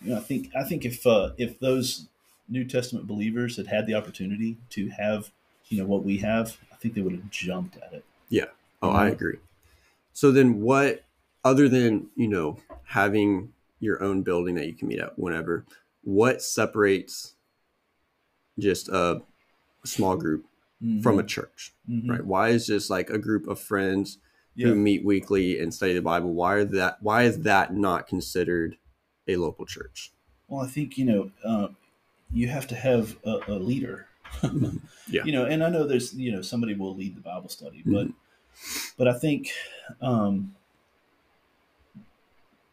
[0.00, 2.08] you know, I think I think if uh, if those
[2.48, 5.30] New Testament believers had had the opportunity to have
[5.68, 8.04] you know what we have, I think they would have jumped at it.
[8.28, 8.46] Yeah.
[8.82, 9.38] Oh, I agree.
[10.12, 11.04] So then, what
[11.44, 15.64] other than you know having your own building that you can meet at whenever?
[16.04, 17.34] What separates
[18.58, 19.22] just a
[19.84, 20.46] small group
[21.02, 21.72] from a church?
[21.88, 22.08] Mhm.
[22.08, 22.24] Right?
[22.26, 24.18] Why is just like a group of friends
[24.54, 24.68] Yeah.
[24.68, 26.34] who meet weekly and study the Bible?
[26.34, 27.02] Why are that?
[27.02, 28.76] Why is that not considered
[29.28, 30.12] a local church?
[30.48, 31.68] Well, I think you know uh,
[32.32, 34.06] you have to have a, a leader.
[35.10, 35.24] Yeah.
[35.24, 38.06] You know, and I know there's you know somebody will lead the Bible study, but
[38.08, 38.14] Mhm.
[38.96, 39.50] but I think
[40.00, 40.54] um,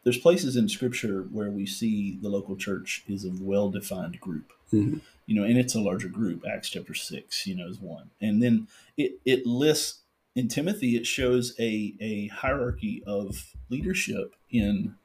[0.04, 4.54] there's places in Scripture where we see the local church is a well-defined group.
[4.72, 5.02] Mhm.
[5.30, 6.44] You know, and it's a larger group.
[6.52, 10.00] Acts chapter six, you know, is one, and then it it lists
[10.36, 10.96] in Timothy.
[10.96, 14.96] It shows a a hierarchy of leadership in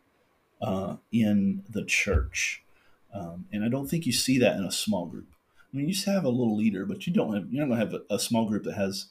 [0.62, 2.62] uh, in the church.
[3.12, 5.28] Um, and I don't think you see that in a small group.
[5.72, 7.86] I mean, you just have a little leader, but you don't have you're not going
[7.86, 9.08] to have a, a small group that has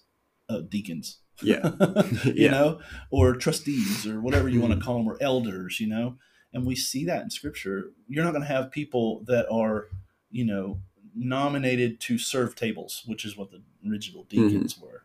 [0.50, 1.74] uh, deacons, Yeah.
[2.26, 2.52] you Yeah.
[2.52, 2.80] know,
[3.12, 6.18] or trustees or whatever you want to call them, or elders, you know.
[6.54, 7.92] And we see that in Scripture.
[8.08, 9.90] You're not going to have people that are,
[10.32, 10.80] you know,
[11.16, 15.04] nominated to serve tables, which is what the original deacons were.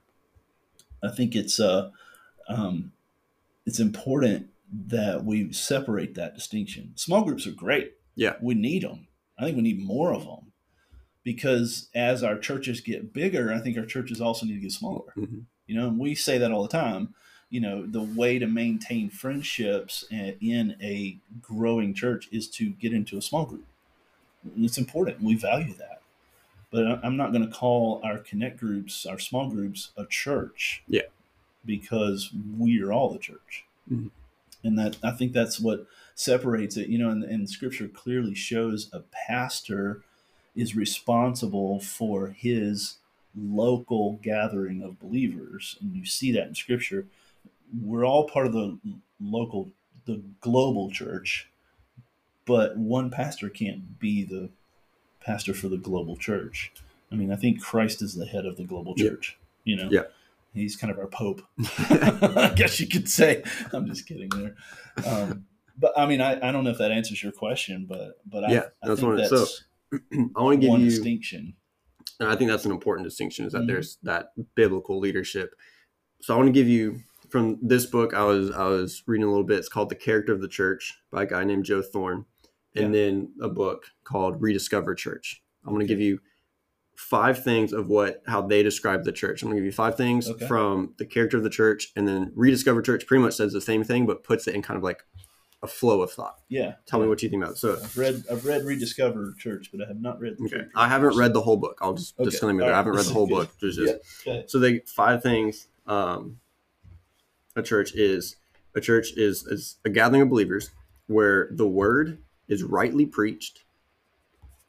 [1.02, 1.90] I think it's uh,
[2.48, 2.92] um,
[3.66, 4.48] it's important
[4.88, 6.92] that we separate that distinction.
[6.96, 7.94] Small groups are great.
[8.16, 8.34] Yeah.
[8.40, 9.06] We need them.
[9.38, 10.52] I think we need more of them
[11.22, 15.12] because as our churches get bigger, I think our churches also need to get smaller.
[15.16, 15.44] Mhm.
[15.66, 17.14] You know, and we say that all the time.
[17.50, 23.16] You know, the way to maintain friendships in a growing church is to get into
[23.16, 23.64] a small group.
[24.56, 25.22] It's important.
[25.22, 25.97] We value that.
[26.70, 30.82] But I'm not going to call our connect groups, our small groups, a church.
[30.86, 31.02] Yeah.
[31.64, 33.64] Because we are all the church.
[33.90, 34.10] Mhm.
[34.64, 36.88] And that I think that's what separates it.
[36.88, 40.02] You know, and, and Scripture clearly shows a pastor
[40.56, 42.98] is responsible for his
[43.36, 47.06] local gathering of believers, and you see that in Scripture.
[47.82, 48.78] We're all part of the
[49.20, 49.70] local,
[50.06, 51.48] the global church,
[52.46, 54.48] but one pastor can't be the
[55.28, 56.72] pastor for the global church.
[57.12, 59.10] I mean, I think Christ is the head of the global Yeah.
[59.10, 59.38] church.
[59.64, 60.04] You know, Yeah.
[60.54, 61.42] he's kind of our pope.
[61.90, 63.42] I guess you could say.
[63.72, 64.54] I'm just kidding there.
[65.06, 65.44] Um,
[65.78, 68.52] but I mean, I, I don't know if that answers your question, but but I,
[68.52, 69.46] Yeah, I that's it- that's so
[70.36, 71.54] I want to give you one distinction.
[72.20, 73.68] and I think that's an important distinction is that Mhm.
[73.68, 75.54] there's that biblical leadership.
[76.22, 79.30] So I want to give you from this book I was I was reading a
[79.30, 79.58] little bit.
[79.58, 82.24] It's called The Character of the Church by a guy named Joe Thorn,
[82.74, 85.42] and then a book called Rediscover Church.
[85.64, 86.20] I'm going to give you
[86.96, 89.42] five things of what how they describe the church.
[89.42, 90.46] I'm going to give you five things Okay.
[90.46, 93.84] from the character of the church, and then Rediscover Church pretty much says the same
[93.84, 95.02] thing but puts it in kind of like
[95.62, 96.36] a flow of thought.
[96.48, 96.74] Yeah.
[96.86, 97.58] Tell me what you think about it.
[97.58, 100.36] So I've read I've read Rediscover Church, but I have not read.
[100.38, 100.64] The Okay.
[100.76, 101.78] I haven't read the whole book.
[101.82, 102.30] I'll just Okay.
[102.30, 102.74] disclaimer All there.
[102.74, 103.50] I haven't read the whole book.
[103.60, 103.92] Just Yeah.
[104.26, 104.44] Okay.
[104.46, 105.66] so they five things.
[105.86, 106.38] Um,
[107.56, 108.36] a church is
[108.76, 110.70] a church is is a gathering of believers
[111.08, 113.64] where the word is rightly preached,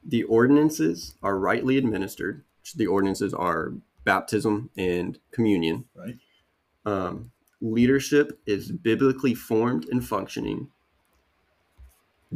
[0.06, 2.44] the ordinances are rightly administered.
[2.62, 5.86] which The ordinances are baptism and communion.
[5.96, 6.18] Right.
[6.86, 10.70] Um, leadership is biblically formed and functioning.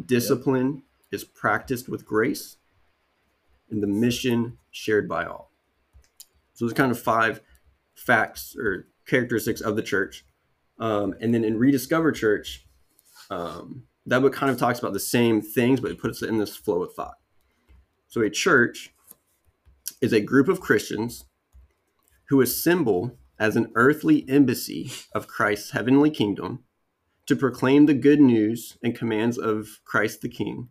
[0.05, 2.57] Discipline is practiced with grace,
[3.69, 5.51] and the mission shared by all.
[6.53, 7.41] So there's kind of five
[7.95, 10.25] facts or characteristics of the church.
[10.79, 12.65] Um, and then in Rediscover Church,
[13.29, 16.37] um, that book kind of talks about the same things, but it puts it in
[16.37, 17.15] this flow of thought.
[18.07, 18.93] So a church
[20.01, 21.25] is a group of Christians
[22.29, 26.63] who assemble as an earthly embassy of Christ's heavenly kingdom
[27.25, 30.69] to proclaim the good news and commands of Christ the King,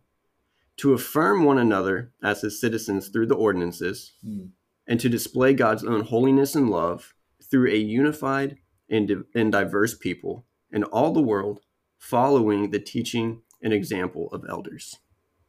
[0.77, 4.45] to affirm one another as his citizens through the ordinances, Hmm.
[4.85, 8.57] and to display God's own holiness and love through a unified
[8.89, 11.61] and, and diverse people in all the world,
[12.03, 14.99] following the teaching and example of elders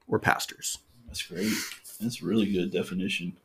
[0.07, 0.79] or pastors.
[1.09, 1.53] That's great.
[2.01, 3.37] That's a really good definition.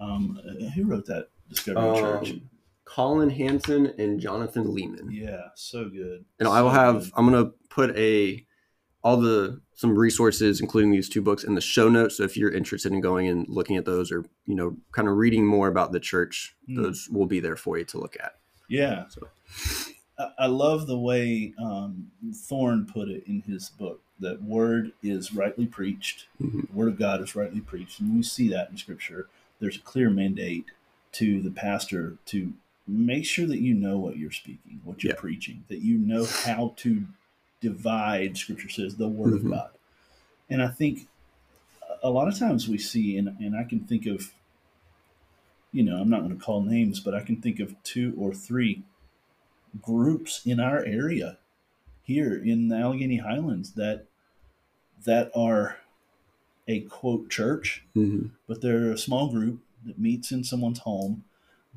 [0.00, 2.30] Um, uh, who wrote that Discovery Church?
[2.30, 2.50] Um,
[2.86, 5.08] Collin Hansen and Jonathan Leeman.
[5.10, 6.24] Yeah, so good.
[6.38, 7.12] And I will have, good.
[7.14, 8.44] I'm going to put a
[9.02, 12.16] all the some resources, including these two books, in the show notes.
[12.16, 15.16] So if you're interested in going and looking at those, or you know, kind of
[15.16, 16.82] reading more about the church, Mm.
[16.82, 18.38] those will be there for you to look at.
[18.68, 19.04] Yeah.
[19.08, 19.28] So-
[20.38, 25.66] I, love the way um, Thorn put it in his book that word is rightly
[25.66, 26.68] preached, Mhm.
[26.68, 28.00] the word of God is rightly preached.
[28.00, 29.28] And we see that in scripture.
[29.60, 30.66] There's a clear mandate
[31.12, 32.52] to the pastor to
[32.86, 35.20] make sure that you know what you're speaking, what you're Yeah.
[35.20, 37.06] preaching, that you know how to
[37.60, 39.36] divide, scripture says, the word Mhm.
[39.36, 39.70] of God.
[40.48, 41.08] And I think
[42.02, 44.34] a lot of times we see, and, and I can think of,
[45.72, 48.34] you know, I'm not going to call names, but I can think of two or
[48.34, 48.82] three
[49.80, 51.38] groups in our area
[52.02, 54.06] here in the Allegheny Highlands that
[55.04, 55.78] that are
[56.68, 58.30] a quote church, Mhm.
[58.46, 61.24] but they're a small group that meets in someone's home.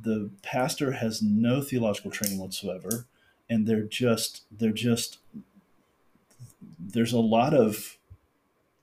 [0.02, 3.06] The pastor has no theological training whatsoever,
[3.50, 5.20] and they're just they're just
[6.80, 7.98] there's a lot of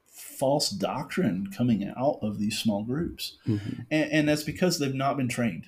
[0.06, 3.84] false doctrine coming out of these small groups Mhm.
[3.90, 5.66] and, and that's because they've not been trained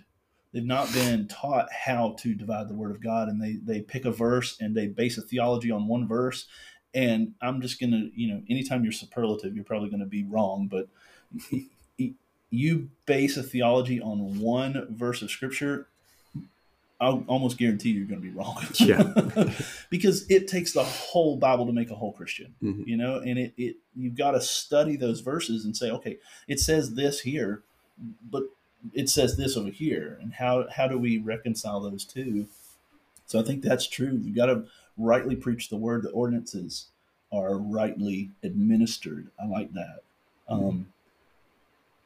[0.52, 4.04] they've not been taught how to divide the word of god and they they pick
[4.04, 6.46] a verse and they base a theology on one verse
[6.94, 10.88] and i'm just gonna you know anytime you're superlative you're probably gonna be wrong but
[12.50, 15.86] you base a theology on one verse of scripture
[17.00, 19.02] i'll almost guarantee you're gonna be wrong Yeah.
[19.90, 22.86] because it takes the whole bible to make a whole christian Mhm.
[22.86, 26.60] you know and it, it you've got to study those verses and say okay it
[26.60, 27.62] says this here
[28.30, 28.42] but
[28.92, 32.46] it says this over here and how how do we reconcile those two?
[33.26, 34.20] So i think that's true.
[34.22, 34.64] You've got to
[34.96, 36.02] rightly preach the word.
[36.02, 36.86] The ordinances
[37.32, 39.28] are rightly administered.
[39.40, 40.00] I like that.
[40.48, 40.86] Um,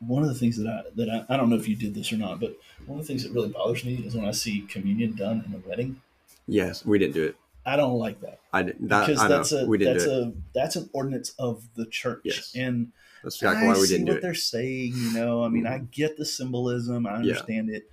[0.01, 2.13] one of the things that I that I, I don't know if you did this
[2.13, 4.63] or not, but one of the things that really bothers me is when I see
[4.63, 6.01] communion done in a wedding.
[6.47, 7.37] Yes, we didn't do it.
[7.67, 8.89] I don't like that I didn't.
[8.89, 9.37] That, because I know.
[9.37, 12.53] that's a we didn't that's a that's an ordinance of the church, Yes.
[12.55, 14.23] and That's exactly I why we see didn't do what it.
[14.23, 14.93] they're saying.
[14.95, 15.87] You know, I mean, I mm-hmm.
[15.91, 17.91] get the symbolism, I understand it,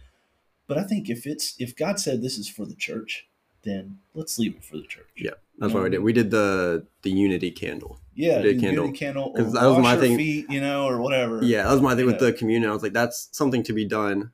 [0.68, 3.28] but I think if it's if God said this is for the church,
[3.64, 5.10] then let's leave it for the church.
[5.18, 5.32] Yeah.
[5.60, 6.00] That's why we did.
[6.00, 8.00] We did the the unity candle.
[8.16, 8.86] yeah, We did candle.
[8.86, 10.18] unity candle, or 'Cause that was my thing.
[10.18, 11.44] feet, you know, or whatever.
[11.44, 12.70] Yeah, that was my thing with the communion.
[12.72, 14.32] I was like, that's something to be done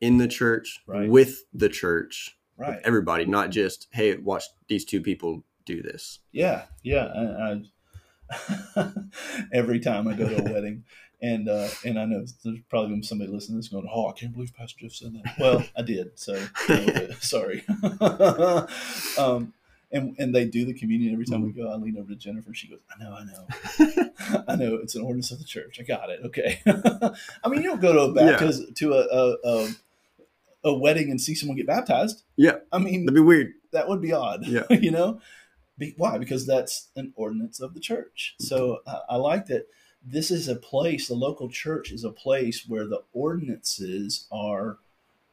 [0.00, 1.08] in the church Right.
[1.10, 2.80] with the church, right.
[2.84, 6.20] everybody, not just hey, watch these two people do this.
[6.32, 7.06] Yeah, yeah.
[7.06, 7.62] I, I
[9.52, 10.84] every time I go to a wedding,
[11.22, 14.08] and uh, and I know there's probably gonna be somebody listening to this going, "Oh,
[14.08, 16.36] I can't believe Pastor Jeff said that." Well, I did, so
[17.20, 17.64] sorry.
[19.18, 19.52] um,
[19.92, 21.70] and and they do the communion every time we go.
[21.70, 22.54] I lean over to Jennifer.
[22.54, 24.74] She goes, "I know, I know, I know.
[24.76, 25.78] It's an ordinance of the church.
[25.80, 26.20] I got it.
[26.24, 26.60] Okay."
[27.44, 29.68] I mean, you don't go to a baptism to a, a, a
[30.64, 32.22] a wedding and see someone get baptized.
[32.36, 32.56] Yeah.
[32.72, 33.52] I mean, That'd be weird.
[33.72, 34.46] that would be odd.
[34.46, 34.64] Yeah.
[34.70, 35.20] you know,
[35.78, 36.18] be, why?
[36.18, 38.34] Because that's an ordinance of the church.
[38.38, 39.66] So I, I like that.
[40.04, 41.08] This is a place.
[41.08, 44.78] The local church is a place where the ordinances are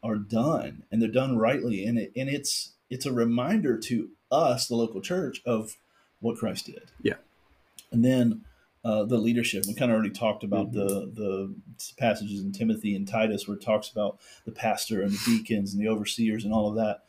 [0.03, 4.67] are done, and they're done rightly, and it and it's it's a reminder to us,
[4.67, 5.77] the local church, of
[6.19, 6.91] what Christ did.
[7.01, 7.15] Yeah.
[7.91, 8.41] and then.
[8.85, 9.65] Uh, the leadership.
[9.67, 10.79] We kind of already talked about Mm-hmm.
[10.79, 11.55] the the
[11.97, 15.81] passages in Timothy and Titus where it talks about the pastor and the deacons and
[15.81, 17.03] the overseers and all of that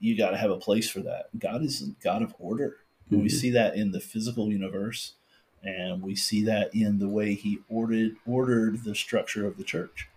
[0.00, 1.26] you got to have a place for that.
[1.38, 2.76] God is a God of order.
[3.10, 5.14] And we see that in the physical universe,
[5.62, 10.08] and we see that in the way He ordered ordered the structure of the church.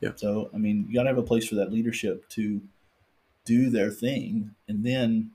[0.00, 0.10] Yeah.
[0.16, 2.60] So I mean, you got to have a place for that leadership to
[3.44, 5.30] do their thing, and then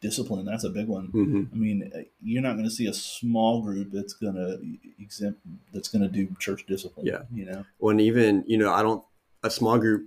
[0.00, 0.44] discipline.
[0.46, 1.06] That's a big one.
[1.06, 4.58] hmm I mean, uh, you're not going to see a small group that's going to
[5.02, 5.40] exempt
[5.72, 7.06] that's going to do church discipline.
[7.06, 7.22] Yeah.
[7.34, 7.64] You know.
[7.78, 9.04] When even you know, I don't.
[9.42, 10.06] A small group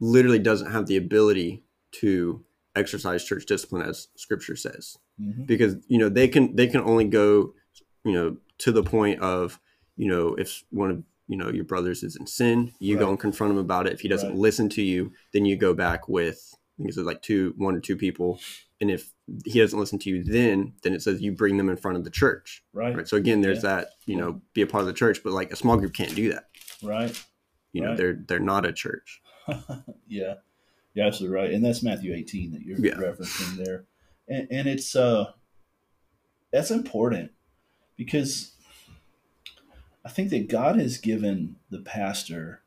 [0.00, 1.62] literally doesn't have the ability
[1.92, 2.44] to
[2.76, 4.96] exercise church discipline as Scripture says.
[5.18, 7.54] hmm because you know they can they can only go
[8.04, 9.58] you know to the point of
[9.96, 13.18] you know if one of you know your brothers is in sin you go and
[13.18, 14.38] confront him about it if he doesn't Right.
[14.38, 17.80] listen to you then you go back with i think it's like two one or
[17.80, 18.40] two people.
[18.80, 19.12] And if
[19.44, 22.04] he doesn't listen to you then then it says you bring them in front of
[22.04, 22.62] the church.
[22.72, 22.94] Right.
[22.96, 23.08] right?
[23.08, 23.76] So again there's Yeah.
[23.76, 26.14] that you know be a part of the church but like a small group can't
[26.14, 26.44] do that.
[26.82, 27.12] Right.
[27.72, 29.20] you know they're they're not a church.
[30.06, 30.34] Yeah,
[30.94, 32.94] you're absolutely right, and that's Matthew 18 that you're Yeah.
[32.94, 33.84] referencing there,
[34.28, 35.32] and, and it's uh,
[36.52, 37.32] that's important
[37.96, 38.52] because
[40.04, 42.62] I think that God has given the pastor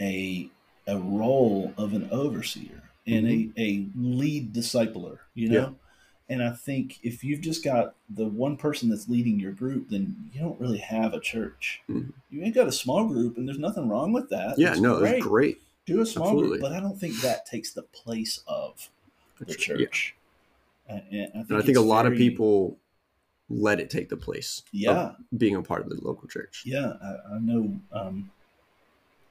[0.00, 0.50] a
[0.86, 5.54] a role of an overseer and a, a lead discipler, you know.
[5.60, 5.72] Mm-hmm.
[5.72, 5.78] Yeah.
[6.28, 10.30] And I think if you've just got the one person that's leading your group, then
[10.32, 11.82] you don't really have a church.
[11.90, 12.12] Mhm.
[12.30, 14.58] You ain't got a small group, and there's nothing wrong with that.
[14.58, 16.58] yeah It's no it's great do a small Absolutely.
[16.58, 18.88] group, but I don't think that takes the place of
[19.40, 19.56] the Yeah.
[19.56, 20.14] church.
[20.88, 22.78] And I think, And I think a lot of people
[23.50, 26.62] let it take the place Yeah, of being a part of the local church.
[26.64, 26.94] yeah.
[27.02, 27.78] I, I know.
[27.90, 28.30] Um,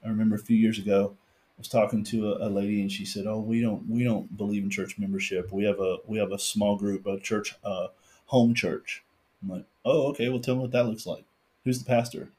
[0.06, 1.16] I remember a few years ago,
[1.62, 4.63] was talking to a, a lady, and she said, "Oh, we don't we don't believe
[4.63, 5.52] in church membership.
[5.52, 7.88] We have a we have a small group, a church, uh,
[8.26, 9.04] home church."
[9.43, 10.30] I'm like, "Oh, okay.
[10.30, 11.24] Well, tell me what that looks like.
[11.63, 12.30] Who's the pastor?"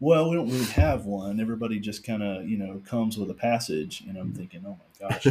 [0.00, 1.40] Well, we don't really have one.
[1.40, 5.08] Everybody just kind of, you know, comes with a passage, and I'm thinking, "Oh my
[5.08, 5.26] gosh."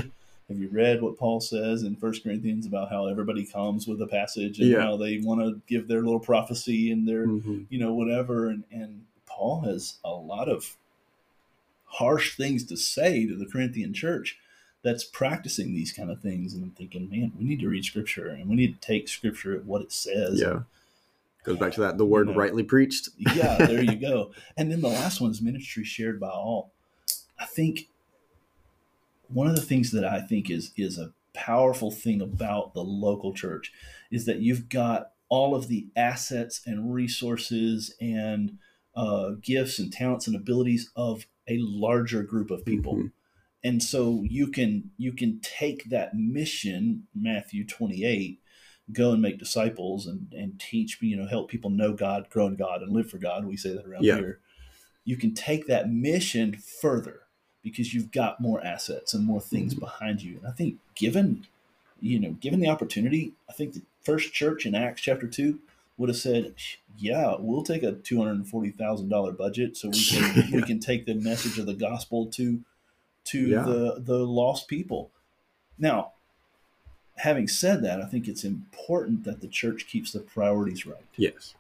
[0.50, 4.08] Have you read what Paul says in First Corinthians about how everybody comes with a
[4.08, 4.82] passage and Yeah.
[4.82, 7.66] how they want to give their little prophecy and their Mhm.
[7.70, 8.48] you know, whatever.
[8.50, 10.78] And, and Paul has a lot of
[11.88, 14.38] harsh things to say to the Corinthian church
[14.84, 16.54] that's practicing these kind of things.
[16.54, 19.56] And I'm thinking, man, we need to read scripture and we need to take scripture
[19.56, 20.40] at what it says.
[20.40, 20.62] Yeah.
[21.44, 22.36] Goes back to that the word know.
[22.36, 23.10] rightly preached.
[23.36, 24.32] yeah, there you go.
[24.58, 26.72] And then the last one is ministry shared by all.
[27.40, 27.88] I think
[29.30, 33.34] one of the things that I think is is a powerful thing about the local
[33.34, 33.72] church
[34.12, 38.58] is that you've got all of the assets and resources and
[38.96, 43.12] uh, gifts and talents and abilities of a larger group of people Mhm.
[43.64, 48.40] and so you can you can take that mission matthew 28
[48.94, 52.56] go and make disciples and and teach you know help people know god grow in
[52.56, 54.16] god and live for god we say that around Yeah.
[54.18, 54.40] here
[55.04, 57.22] you can take that mission further
[57.64, 59.80] because you've got more assets and more things Mhm.
[59.80, 61.46] behind you and i think given
[62.00, 65.60] you know given the opportunity i think the first church in acts chapter 2
[65.98, 66.54] would have said
[66.98, 71.66] yeah we'll take a $240000 budget so we can we can take the message of
[71.66, 72.62] the gospel to
[73.26, 73.64] to Yeah.
[73.64, 75.12] the the lost people.
[75.78, 76.14] Now,
[77.18, 81.06] having said that, I think it's important that the church keeps the priorities right.
[81.18, 81.54] Yes.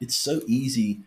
[0.00, 1.00] It's so easy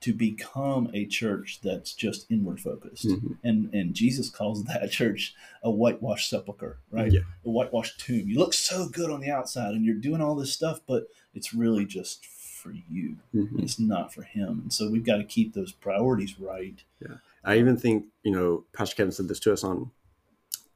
[0.00, 3.06] to become a church that's just inward focused.
[3.06, 3.38] Mhm.
[3.42, 7.12] And and Jesus calls that church a whitewashed sepulcher, right?
[7.12, 7.20] Yeah.
[7.44, 8.28] A whitewashed tomb.
[8.28, 11.52] You look so good on the outside and you're doing all this stuff, but it's
[11.52, 13.16] really just for you.
[13.34, 13.62] Mhm.
[13.62, 14.60] It's not for him.
[14.62, 16.82] And so we've got to keep those priorities right.
[17.00, 17.16] Yeah.
[17.44, 19.90] I even think, you know, Pastor Kevin said this to us on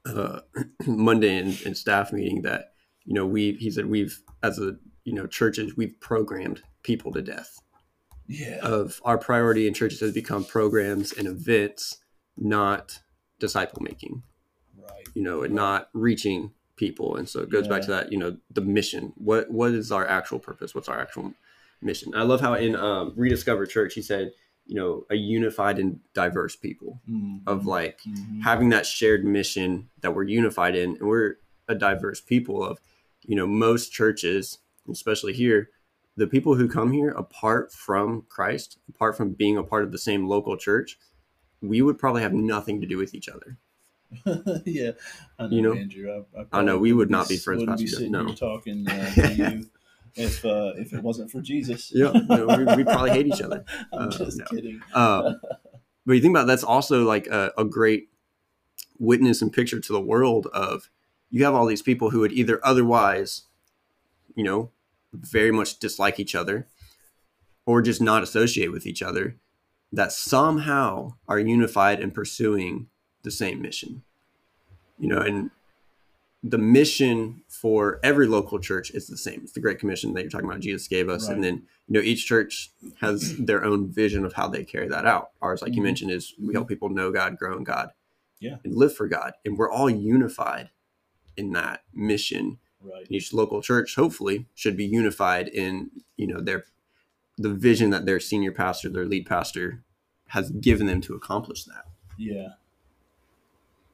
[0.04, 0.40] uh,
[0.86, 2.72] Monday in, in staff meeting that,
[3.04, 7.22] you know, we he said we've as a you know churches we've programmed people to
[7.22, 7.60] death.
[8.32, 8.58] Yeah.
[8.62, 11.98] Of our priority in churches has become programs and events,
[12.36, 13.00] not
[13.38, 14.22] disciple making.
[14.80, 15.06] right.
[15.14, 17.16] You know, and not reaching people.
[17.16, 18.10] And so it goes back to that.
[18.12, 19.12] You know, the mission.
[19.16, 20.74] What what is our actual purpose?
[20.74, 21.34] What's our actual
[21.82, 22.12] mission?
[22.14, 24.32] I love how in um, Rediscover Church he said,
[24.66, 27.00] you know, a unified and diverse people
[27.46, 28.42] of like Mhm.
[28.42, 31.36] having that shared mission that we're unified in and we're
[31.68, 32.78] a diverse people of
[33.22, 34.58] you know most churches
[34.90, 35.70] especially here
[36.16, 39.98] the people who come here apart from christ apart from being a part of the
[39.98, 40.98] same local church
[41.60, 43.56] we would probably have nothing to do with each other
[44.66, 44.90] yeah,
[45.38, 45.72] I know, You know?
[45.72, 46.24] Andrew.
[46.36, 48.34] I, I, I know, we would wouldn't be friends Wouldn't be sitting no.
[48.34, 49.66] talking uh, to you
[50.16, 51.90] if uh, if it wasn't for Jesus.
[51.94, 54.44] yeah know, we, we'd probably hate each other I'm Uh, just no.
[54.44, 54.82] kidding.
[54.92, 55.40] um,
[56.04, 58.10] but you think about it, that's also like a, a great
[58.98, 60.90] witness and picture to the world of
[61.30, 63.44] you have all these people who would either otherwise
[64.34, 64.70] you know
[65.12, 66.66] very much dislike each other
[67.66, 69.36] or just not associate with each other
[69.92, 72.88] that somehow are unified in pursuing
[73.22, 74.02] the same mission.
[74.98, 75.50] You know and
[76.44, 79.42] the mission for every local church is the same.
[79.44, 81.28] It's the great commission that you're talking about jesus gave us.
[81.28, 81.54] And then
[81.86, 82.70] you know each church
[83.00, 85.30] has their own vision of how they carry that out.
[85.40, 85.84] Ours like you Mhm.
[85.84, 87.90] mentioned is we help people know god grow in god
[88.40, 88.56] Yeah.
[88.64, 89.34] and live for god.
[89.44, 90.70] And we're all unified
[91.36, 93.06] in that mission Right.
[93.10, 96.64] each local church hopefully should be unified in you know their
[97.38, 99.82] the vision that their senior pastor their lead pastor
[100.28, 101.84] has given them to accomplish that
[102.18, 102.48] Yeah.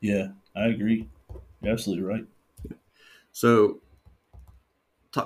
[0.01, 1.09] Yeah, I agree.
[1.61, 2.25] You're absolutely right.
[3.33, 3.81] so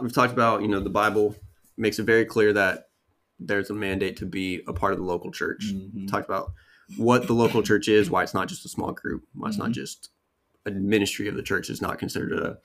[0.00, 1.34] we've talked about you know the bible
[1.76, 2.88] makes it very clear that
[3.38, 6.08] there's a mandate to be a part of the local church Mhm.
[6.08, 6.52] talked about
[6.96, 9.70] what the local church is why it's not just a small group why it's not
[9.70, 9.74] Mhm.
[9.74, 10.10] just
[10.66, 12.58] a ministry of the church is not considered a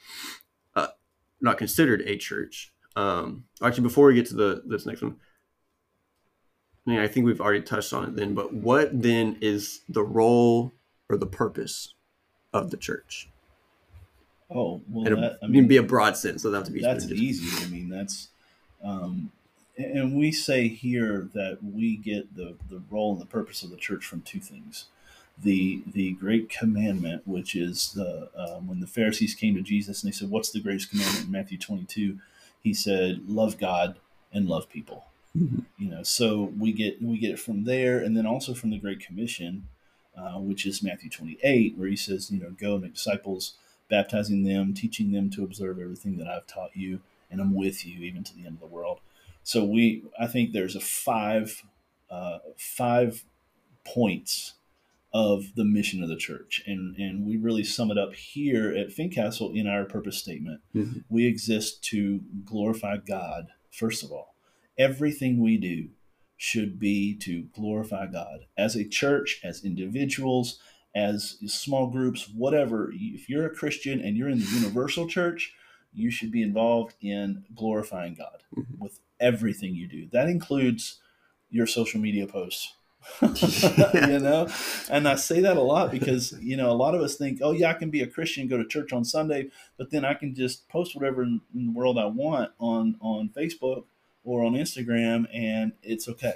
[1.41, 5.15] not considered a church um actually before we get to the this next one
[6.85, 10.03] I, mean, I think we've already touched on it then but what then is the
[10.03, 10.73] role
[11.09, 11.93] or the purpose
[12.53, 13.29] of the church
[14.49, 17.03] Oh well, and that, I mean, be a broad sense so that to be that's
[17.03, 17.21] specific.
[17.21, 17.65] easy.
[17.65, 18.29] I mean, that's,
[18.81, 19.31] um,
[19.77, 23.71] and and we say here that we get the the role and the purpose of
[23.71, 24.85] the church from two things.
[25.43, 30.11] The the great commandment, which is the um, when the Pharisees came to Jesus and
[30.11, 32.19] they said, "What's the greatest commandment?" In Matthew twenty two,
[32.61, 33.99] he said, "Love God
[34.33, 35.05] and love people."
[35.37, 35.65] Mhm.
[35.77, 38.79] You know, so we get we get it from there, and then also from the
[38.79, 39.67] Great Commission,
[40.17, 43.53] uh, which is Matthew twenty eight, where he says, "You know, go and make disciples."
[43.89, 46.99] baptizing them, teaching them to observe everything that I've taught you,
[47.31, 48.99] and I'm with you even to the end of the world.
[49.43, 51.63] So we, I think there's a five,
[52.09, 53.23] uh, five
[53.85, 54.55] points
[55.17, 58.91] of the mission of the church, and and we really sum it up here at
[58.91, 60.61] Fincastle in our purpose statement.
[60.75, 60.99] Mm-hmm.
[61.09, 64.35] We exist to glorify God first of all.
[64.77, 65.89] Everything we do
[66.35, 70.59] should be to glorify God as a church, as individuals,
[70.95, 72.91] as small groups, whatever.
[72.93, 75.51] If you're a Christian and you're in the universal church,
[75.93, 78.77] you should be involved in glorifying God Mhm.
[78.79, 80.07] with everything you do.
[80.11, 80.99] That includes
[81.49, 82.75] your social media posts.
[83.21, 84.47] you know,
[84.89, 87.51] and I say that a lot because you know a lot of us think, oh
[87.51, 90.35] yeah, I can be a Christian, go to church on Sunday, but then I can
[90.35, 93.85] just post whatever in, in the world I want on on Facebook
[94.23, 96.35] or on Instagram, and it's okay.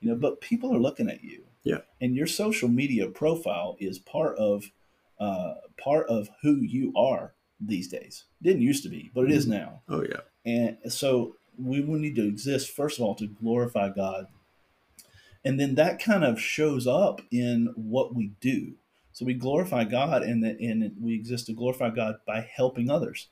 [0.00, 1.44] You know, but people are looking at you.
[1.64, 1.78] Yeah.
[2.00, 4.70] And your social media profile is part of
[5.18, 8.24] uh, part of who you are these days.
[8.42, 9.82] Didn't used to be, but it is now.
[9.88, 10.20] Oh yeah.
[10.44, 14.26] And so we will need to exist, first of all, to glorify God.
[15.44, 18.74] And then that kind of shows up in what we do.
[19.12, 23.28] So we glorify God and, and we exist to glorify God by helping others.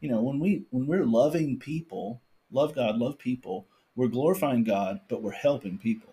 [0.00, 2.20] You know, when we when we're loving people,
[2.52, 6.12] love God, love people, we're glorifying God, but we're helping people.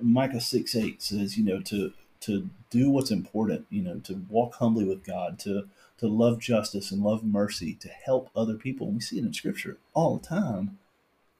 [0.00, 4.54] Micah 6 8 says, you know, to to do what's important, you know, to walk
[4.56, 8.86] humbly with God, to to love justice and love mercy, to help other people.
[8.88, 10.78] And we see it in scripture all the time.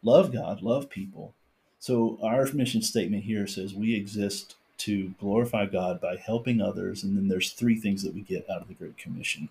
[0.02, 1.34] Love God, love people.
[1.82, 7.02] So our mission statement here says we exist to glorify God by helping others.
[7.02, 9.48] And then there's three things that we get out of the Great Commission.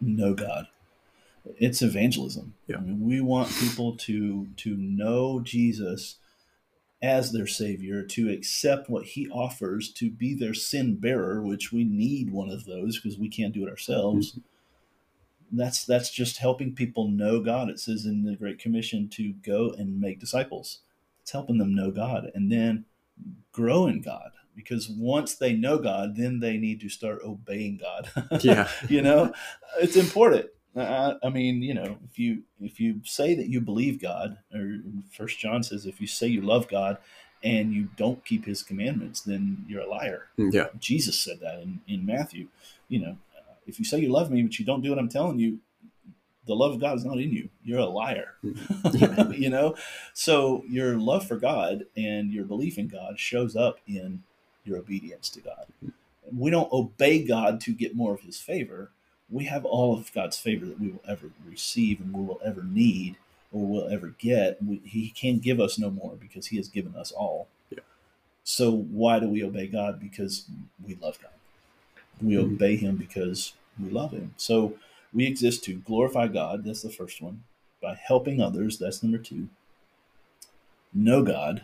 [0.00, 0.66] Know God.
[1.56, 2.54] It's evangelism.
[2.66, 2.78] Yeah.
[2.78, 6.16] I mean, we want people to to know Jesus
[7.00, 11.84] as their savior, to accept what he offers, to be their sin bearer, which we
[11.84, 14.32] need one of those because we can't do it ourselves.
[14.32, 15.58] Mm-hmm.
[15.58, 17.68] That's that's just helping people know God.
[17.68, 20.80] It says in the Great Commission to go and make disciples.
[21.24, 22.84] It's helping them know God and then
[23.50, 24.32] grow in God.
[24.54, 28.10] Because once they know God, then they need to start obeying God.
[28.42, 28.68] Yeah.
[28.90, 29.32] you know,
[29.80, 30.50] it's important.
[30.76, 34.80] I, I mean, you know, if you if you say that you believe God, or
[35.16, 36.98] First John says, if you say you love God
[37.42, 40.26] and you don't keep His commandments, then you're a liar.
[40.36, 40.66] Yeah.
[40.78, 42.48] Jesus said that in, in Matthew.
[42.88, 45.08] You know, uh, if you say you love me but you don't do what I'm
[45.08, 45.60] telling you,
[46.46, 47.48] the love of God is not in you.
[47.64, 48.34] You're a liar.
[49.34, 49.74] You know,
[50.12, 54.22] so your love for God and your belief in God shows up in
[54.64, 55.66] your obedience to God.
[56.32, 58.90] We don't obey God to get more of His favor.
[59.30, 62.62] We have all of God's favor that we will ever receive and we will ever
[62.62, 63.16] need
[63.52, 64.62] or will ever get.
[64.62, 67.48] We, he can't give us no more because He has given us all.
[67.70, 67.80] Yeah.
[68.44, 69.98] So why do we obey God?
[70.00, 70.46] Because
[70.86, 71.32] we love God.
[72.22, 72.54] We Mhm.
[72.54, 74.34] obey Him because we love Him.
[74.36, 74.74] So
[75.14, 76.64] we exist to glorify God.
[76.64, 77.44] That's the first one.
[77.80, 78.78] By helping others.
[78.78, 79.48] That's number two.
[80.92, 81.62] Know God.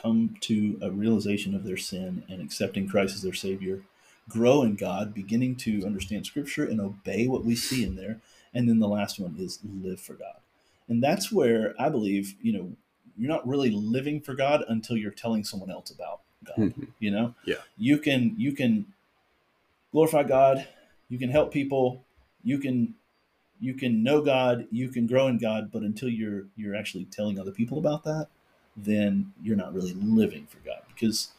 [0.00, 3.82] Come to a realization of their sin and accepting Christ as their Savior.
[4.28, 8.20] Grow in God, beginning to understand Scripture and obey what we see in there.
[8.54, 10.36] And then the last one is live for God.
[10.88, 12.72] And that's where I believe, you know,
[13.18, 16.56] you're not really living for God until you're telling someone else about God.
[16.56, 16.88] Mhm.
[17.00, 17.34] You know?
[17.44, 17.56] Yeah.
[17.76, 18.86] You can you can
[19.90, 20.66] glorify God,
[21.08, 22.04] you can help people,
[22.44, 22.94] you can
[23.60, 27.38] you can know God, you can grow in God, but until you're you're actually telling
[27.38, 28.28] other people about that,
[28.76, 31.32] then you're not really living for God because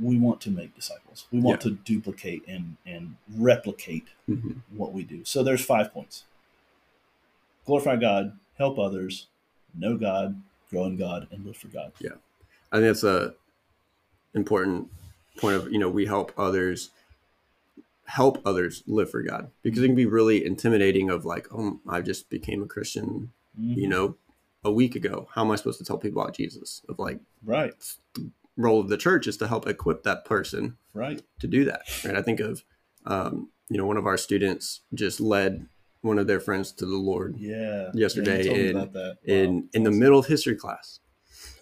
[0.00, 1.26] we want to make disciples.
[1.30, 4.62] We want to duplicate and and replicate Mhm.
[4.70, 5.24] what we do.
[5.24, 6.24] So there's five points.
[7.66, 9.28] Glorify God, help others,
[9.74, 11.92] know God, grow in God, and live for God.
[12.00, 12.14] Yeah.
[12.72, 13.34] I think that's a
[14.34, 14.90] important
[15.36, 16.90] point of you know we help others
[18.16, 22.00] help others live for God because it can be really intimidating of like oh I
[22.02, 23.76] just became a Christian Mhm.
[23.76, 24.16] you know
[24.64, 27.72] a week ago how am I supposed to tell people about Jesus of like Right,
[28.56, 31.22] role of the church is to help equip that person right.
[31.40, 32.64] to do that right I think of
[33.06, 35.66] um, you know one of our students just led
[36.02, 37.90] one of their friends to the Lord Yeah.
[37.94, 39.18] Yesterday yeah, you told me in- about that.
[39.24, 39.62] in Wow.
[39.72, 41.00] in the middle of history class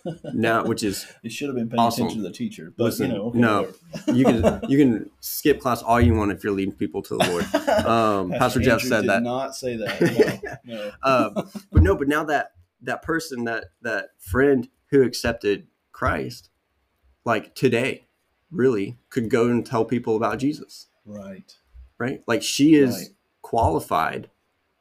[0.35, 2.07] now which is You should have been paying Awesome.
[2.07, 3.69] attention to the teacher, but Listen, you know, no.
[4.15, 7.25] you can you can skip class all you want if you're leading people to the
[7.29, 7.87] Lord.
[7.87, 9.23] Um, Pastor Jeff Andrew said that.
[9.23, 10.59] Not say that.
[10.65, 10.91] No, no.
[11.03, 11.43] Uh,
[11.73, 16.49] but no, but now that that person that that friend who accepted Christ,
[17.25, 18.07] like today,
[18.51, 21.55] really could go and tell people about Jesus, Right.
[21.99, 22.23] right?
[22.27, 23.09] Like she is Right.
[23.43, 24.31] qualified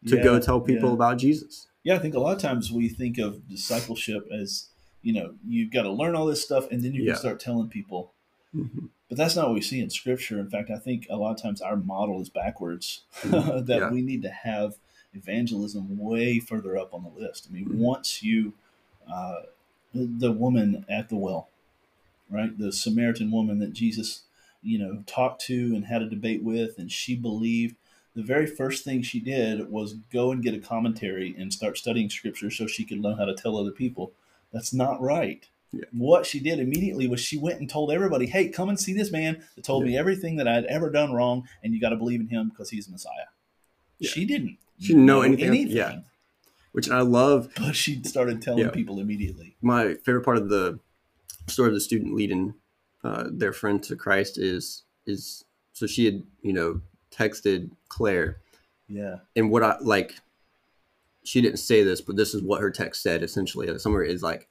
[0.08, 0.96] to go tell people yeah.
[0.96, 1.68] about Jesus.
[1.84, 4.69] Yeah, I think a lot of times we think of discipleship as
[5.02, 7.14] you know you've got to learn all this stuff and then you Yeah.
[7.14, 8.14] can start telling people.
[8.56, 8.90] Mhm.
[9.08, 10.40] But that's not what we see in Scripture.
[10.40, 13.04] In fact, I think a lot of times our model is backwards.
[13.22, 13.66] Mhm.
[13.68, 13.92] that Yeah.
[13.92, 14.78] we need to have
[15.14, 17.48] evangelism way further up on the list.
[17.50, 17.76] I mean, Mhm.
[17.76, 18.54] once you,
[19.12, 19.44] uh,
[19.94, 21.50] the woman at the well,
[22.30, 24.24] right, the Samaritan woman that Jesus,
[24.62, 27.76] you know, talked to and had a debate with, and she believed.
[28.16, 32.10] The very first thing she did was go and get a commentary and start studying
[32.10, 34.12] Scripture so she could learn how to tell other people.
[34.52, 35.48] That's not right.
[35.72, 35.86] Yeah.
[35.92, 39.12] What she did immediately was she went and told everybody, "Hey, come and see this
[39.12, 42.20] man that told me everything that I'd ever done wrong, and you got to believe
[42.20, 43.28] in him because he's Messiah."
[44.00, 44.10] Yeah.
[44.10, 44.58] She didn't.
[44.80, 46.00] She didn't know anything- yeah.
[46.72, 47.50] Which I love.
[47.56, 48.70] But she started telling Yeah.
[48.72, 49.58] people immediately.
[49.62, 50.80] My favorite part of the
[51.48, 52.54] story of the student leading
[53.04, 55.44] uh, their friend to Christ is is
[55.74, 56.82] so she had you know
[57.12, 58.42] texted Claire
[58.88, 59.18] Yeah.
[59.36, 60.16] and what I like,
[61.30, 63.78] she didn't say this, but this is what her text said essentially.
[63.78, 64.48] Somewhere is like,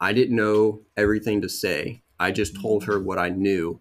[0.00, 2.02] I didn't know everything to say.
[2.18, 3.80] I just told her what I knew,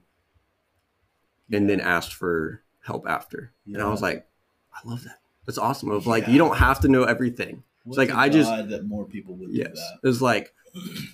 [1.51, 3.51] and then asked for help after.
[3.65, 4.25] And I was like,
[4.73, 5.19] I love that.
[5.45, 5.91] That's awesome.
[5.91, 6.31] Of like, Yeah.
[6.31, 7.63] you don't have to know everything.
[7.83, 10.53] What like, I just- that more people would Yes, do it was like,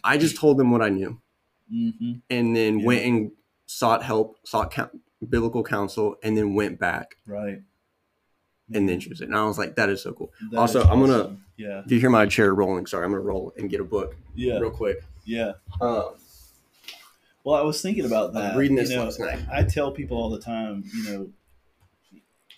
[0.04, 1.20] I just told them what I knew,
[1.72, 1.94] that.
[2.00, 2.86] hmm and then Yeah.
[2.86, 3.32] went and
[3.66, 4.78] sought help, sought
[5.28, 7.62] biblical counsel, and then went back, Right.
[8.74, 9.26] And then she was it.
[9.26, 10.32] And I was like, that is so cool.
[10.52, 11.84] That Also, I'm gonna- Yeah.
[11.86, 14.58] If you hear my chair rolling, sorry, I'm gonna roll and get a book Yeah.
[14.60, 15.04] real quick.
[15.24, 15.54] Yeah.
[15.80, 16.16] Um,
[17.44, 18.56] Well, I was thinking about that.
[18.58, 19.40] reading this you know, last night.
[19.52, 21.30] I tell people all the time, you know,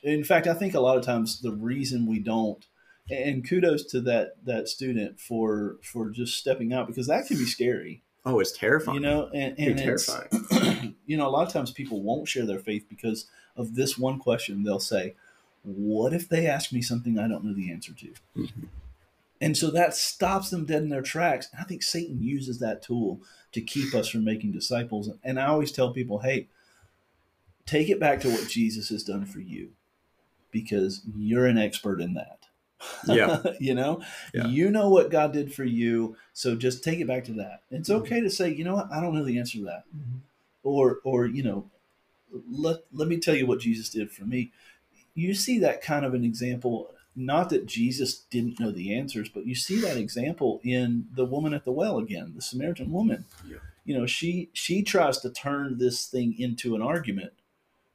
[0.03, 2.65] in fact, I think a lot of times the reason we don't,
[3.11, 7.45] and kudos to that that student for for just stepping out because that can be
[7.45, 8.95] scary, Oh, it's terrifying.
[8.95, 10.95] you know, and and it's, terrifying.
[11.05, 14.19] you know, a lot of times people won't share their faith because of this one
[14.19, 14.63] question.
[14.63, 15.15] They'll say,
[15.75, 18.67] "What if they ask me something I don't know the answer to?" Mhm.
[19.39, 21.47] And so that stops them dead in their tracks.
[21.51, 25.11] And I think Satan uses that tool to keep us from making disciples.
[25.23, 26.47] And I always tell people, hey,
[27.67, 29.73] take it back to what Jesus has done for you
[30.51, 32.47] because you're an expert in that.
[33.07, 33.43] Yeah.
[33.59, 34.01] you know,
[34.33, 34.47] Yeah.
[34.47, 36.17] you know what God did for you.
[36.33, 37.61] So just take it back to that.
[37.69, 37.95] It's Mhm.
[38.01, 39.83] okay to say, you know what, I don't know the answer to that.
[40.63, 41.69] Or, or, you know,
[42.49, 44.51] let, let me tell you what Jesus did for me.
[45.17, 49.47] You see that kind of an example not that Jesus didn't know the answers, but
[49.47, 53.25] you see that example in the woman at the well again, the Samaritan woman.
[53.49, 53.57] Yeah.
[53.85, 57.33] You know, she she tries to turn this thing into an argument.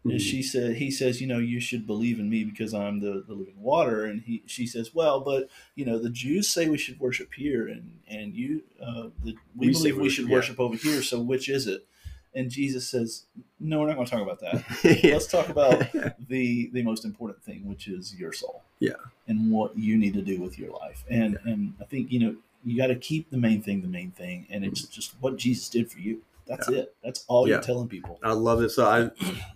[0.03, 0.21] And Mhm.
[0.21, 3.35] she said, he says, you know, you should believe in me because I'm the, the
[3.35, 4.05] living water.
[4.05, 7.69] And he, she says, well, but you know, the Jews say we should worship here,
[7.69, 10.35] and and you, uh, the, we, We believe we should yeah.
[10.35, 11.01] worship over here.
[11.03, 11.87] So which is it?
[12.35, 13.25] And Jesus says,
[13.61, 14.65] no, we're not going to talk about that.
[15.05, 15.13] yeah.
[15.15, 15.81] Let's talk about
[16.29, 18.63] the the most important thing, which is your soul.
[18.81, 18.93] Yeah.
[19.29, 21.05] And what you need to do with your life.
[21.11, 24.13] And and I think you know you got to keep the main thing the main
[24.13, 26.23] thing, and it's just what Jesus did for you.
[26.47, 26.95] That's it.
[27.05, 27.55] That's all Yeah.
[27.55, 28.19] you're telling people.
[28.23, 28.71] I love it.
[28.71, 29.11] So I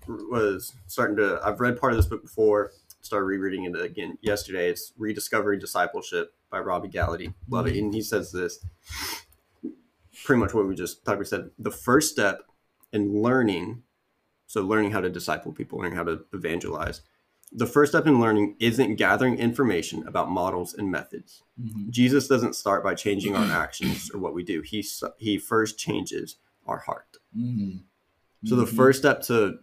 [0.08, 1.40] was starting to.
[1.42, 2.72] I've read part of this book before.
[3.00, 4.68] Started rereading it again yesterday.
[4.70, 7.32] It's "Rediscovering Discipleship" by Robby Gallaty.
[7.48, 7.74] Love it.
[7.74, 7.84] Mm-hmm.
[7.86, 8.64] And he says this.
[10.24, 11.18] Pretty much what we just talked.
[11.18, 12.42] We said the first step
[12.92, 13.82] in learning.
[14.46, 17.00] So learning how to disciple people, learning how to evangelize.
[17.52, 21.42] The first step in learning isn't gathering information about models and methods.
[21.60, 21.90] Mhm.
[21.90, 24.62] Jesus doesn't start by changing our actions or what we do.
[24.62, 24.84] He
[25.18, 27.16] he first changes our heart.
[27.36, 27.82] Mhm.
[28.44, 28.76] So the Mhm.
[28.76, 29.58] first step to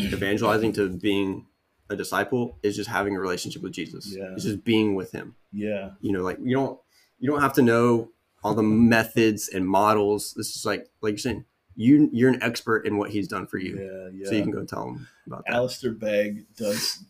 [0.00, 1.46] evangelizing to being
[1.88, 4.14] a disciple is just having a relationship with Jesus.
[4.16, 4.32] Yeah.
[4.34, 5.34] It's just being with him.
[5.52, 6.78] yeah, You know, like you don't
[7.18, 8.10] you don't have to know
[8.42, 10.34] all the methods and models.
[10.34, 11.44] This is like like you're saying,
[11.74, 13.76] you you're an expert in what he's done for you.
[13.76, 14.26] yeah, yeah.
[14.28, 15.54] So you can go tell him about that.
[15.54, 17.04] Alistair Begg does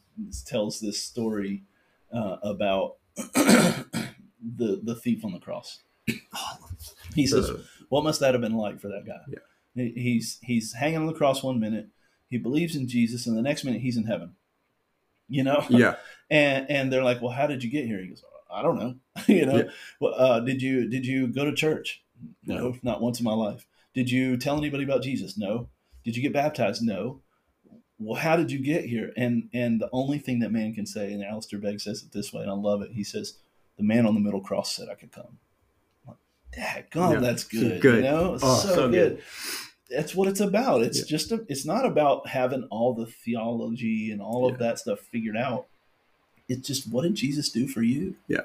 [0.47, 1.65] tells this story
[2.13, 5.81] uh, about the the thief on the cross.
[7.15, 9.85] He says, So, "What must that have been like for that guy?" Yeah.
[9.95, 11.89] He's he's hanging on the cross one minute,
[12.29, 14.35] he believes in Jesus, and the next minute he's in heaven.
[15.29, 15.97] You know, yeah.
[16.31, 18.97] and and they're like, "Well, how did you get here?" He goes, "I don't know."
[19.27, 19.71] you know, Yeah.
[20.01, 22.03] well, uh, did you did you go to church?
[22.45, 22.77] No, No.
[22.83, 23.67] not once in my life.
[23.95, 25.37] Did you tell anybody about Jesus?
[25.37, 25.69] No.
[26.05, 26.83] Did you get baptized?
[26.83, 27.21] No.
[27.99, 29.13] Well, how did you get here?
[29.17, 32.33] And and the only thing that man can say, and Alistair Begg says it this
[32.33, 32.91] way, and I love it.
[32.93, 33.39] He says,
[33.77, 35.39] "The man on the middle cross said I could come."
[36.07, 37.21] Like, God, Yeah.
[37.21, 37.81] that's good.
[37.81, 37.97] Good.
[38.05, 39.17] You know, Oh, so, so good.
[39.17, 39.23] good.
[39.91, 40.83] That's what it's about.
[40.83, 41.05] It's Yeah.
[41.07, 45.37] just a, it's not about having all the theology and all of that stuff figured
[45.37, 45.67] out.
[46.49, 48.17] It's just what did Jesus do for you?
[48.27, 48.41] Yeah.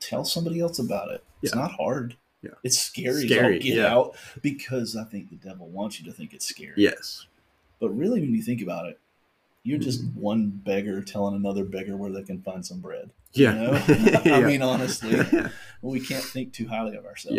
[0.00, 1.22] Tell somebody else about it.
[1.42, 2.16] It's not hard.
[2.42, 2.50] Yeah.
[2.64, 3.86] It's scary, Scary, get yeah.
[3.94, 6.74] out because I think the devil wants you to think it's scary.
[6.76, 7.26] Yes.
[7.80, 8.98] But really, when you think about it,
[9.64, 10.20] you're just Mm-hmm.
[10.20, 13.10] one beggar telling another beggar where they can find some bread.
[13.32, 13.54] Yeah.
[13.54, 13.72] You know?
[13.88, 14.40] I Yeah.
[14.46, 15.20] mean, honestly,
[15.82, 17.38] we can't think too highly of ourselves.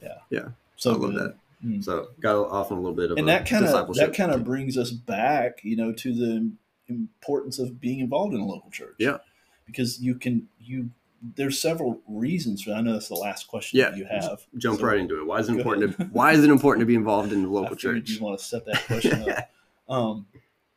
[0.00, 0.08] Yeah.
[0.08, 0.18] Yeah.
[0.30, 0.48] Yeah.
[0.76, 1.20] So I love good.
[1.20, 1.34] that.
[1.66, 1.84] Mm.
[1.84, 4.30] So got off on a little bit of and that kind of discipleship that kind
[4.32, 6.50] of brings us back you know to the
[6.88, 9.18] importance of being involved in a local church Yeah.
[9.66, 10.88] because you can you
[11.36, 13.90] there's several reasons for i know that's the last question Yeah.
[13.90, 15.26] that you have jump So- right into it.
[15.26, 15.96] Why is it important?
[15.98, 18.10] To, why is it important to be involved in the local church?
[18.10, 19.50] you want to set that question up
[19.88, 20.26] um,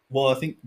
[0.10, 0.58] well i think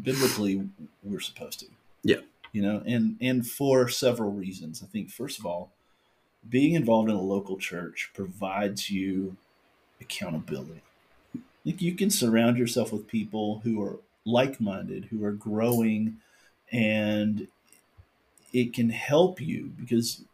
[0.00, 0.68] biblically
[1.02, 1.66] we're supposed to
[2.02, 2.16] Yeah.
[2.52, 5.70] you know and and for several reasons i think first of all
[6.48, 9.36] being involved in a local church provides you
[10.00, 10.80] accountability
[11.34, 16.16] I think you can surround yourself with people who are like-minded who are growing
[16.72, 17.46] and
[18.52, 20.24] it can help you because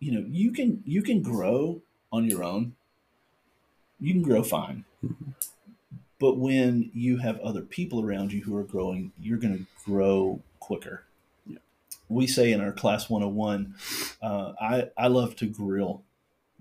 [0.00, 1.80] you know you can you can grow
[2.12, 2.74] on your own.
[4.00, 4.84] You can grow fine.
[6.18, 10.40] But when you have other people around you who are growing you're going to grow
[10.60, 11.04] quicker.
[11.46, 11.58] Yeah.
[12.08, 13.74] we say in our class 101
[14.22, 16.02] uh, I, I love to grill.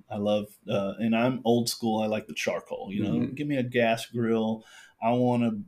[0.10, 2.02] I love uh, and i'm old school.
[2.02, 3.12] I like the charcoal you know?
[3.12, 3.36] Mhm.
[3.36, 4.64] give me a gas grill.
[5.02, 5.62] I want to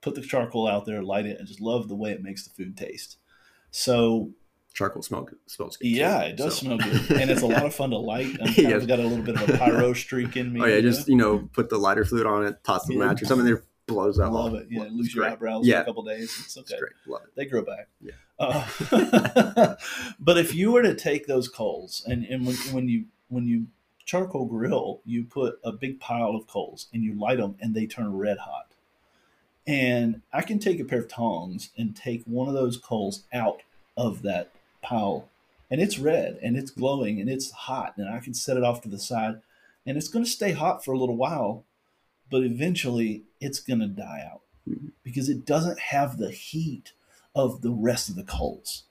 [0.00, 2.50] put the charcoal out there light it i just love the way it makes the
[2.50, 3.16] food taste.
[3.70, 4.30] So
[4.72, 5.84] Charcoal smell good- smells good.
[5.84, 6.64] too, yeah, it does so.
[6.66, 8.36] smell good, and it's a lot of fun to light.
[8.42, 10.60] I'm kind of got a little bit of a pyro streak in me.
[10.62, 11.12] Oh yeah, you just know?
[11.12, 13.00] you know, put the lighter fluid on it, toss the Yeah.
[13.06, 14.32] match or something, there blows out.
[14.32, 14.68] love it.
[14.70, 16.24] Yeah, lose your eyebrows Yeah, a couple days.
[16.44, 16.78] It's it's okay.
[16.78, 16.92] great.
[17.06, 17.30] Love it.
[17.34, 17.88] They grow back.
[18.00, 18.12] Yeah.
[18.38, 19.74] Uh,
[20.20, 23.66] but if you were to take those coals and, and when, when you when you
[24.06, 27.86] charcoal grill, you put a big pile of coals and you light them and they
[27.86, 28.68] turn red hot.
[29.66, 33.60] And I can take a pair of tongs and take one of those coals out
[33.96, 34.50] of that
[34.82, 35.28] pile
[35.70, 38.80] and it's red and it's glowing and it's hot and I can set it off
[38.82, 39.40] to the side
[39.86, 41.64] and it's going to stay hot for a little while,
[42.30, 44.92] but eventually it's going to die out Mhm.
[45.02, 46.92] because it doesn't have the heat
[47.34, 48.84] of the rest of the coals.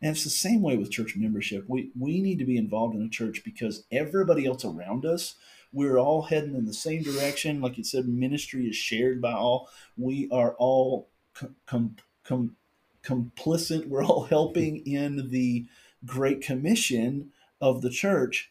[0.00, 1.64] And it's the same way with church membership.
[1.68, 5.34] We we need to be involved in a church because everybody else around us,
[5.72, 7.60] we're all heading in the same direction.
[7.60, 9.68] Like you said, ministry is shared by all.
[9.96, 12.56] We are all com, com, com,
[13.06, 13.86] complicit.
[13.88, 15.66] We're all helping in the
[16.04, 17.30] great commission
[17.60, 18.50] of the church.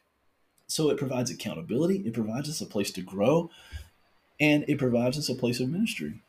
[0.68, 1.99] So it provides accountability.
[2.06, 3.51] It provides us a place to grow,
[4.39, 6.22] and it provides us a place of ministry.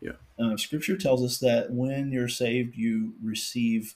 [0.00, 0.12] Yeah.
[0.38, 3.94] Uh, scripture tells us that when you're saved, you receive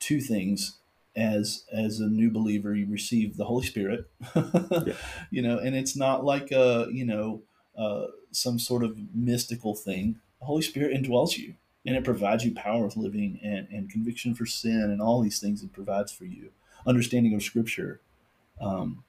[0.00, 0.78] two things
[1.16, 4.08] as as a new believer you receive the holy spirit
[5.30, 7.42] you know and it's not like a you know
[7.76, 11.54] uh, some sort of mystical thing the holy spirit indwells you
[11.86, 15.38] and it provides you power of living and, and conviction for sin and all these
[15.40, 16.50] things it provides for you.
[16.86, 18.00] Understanding of scripture.
[18.60, 19.04] Um,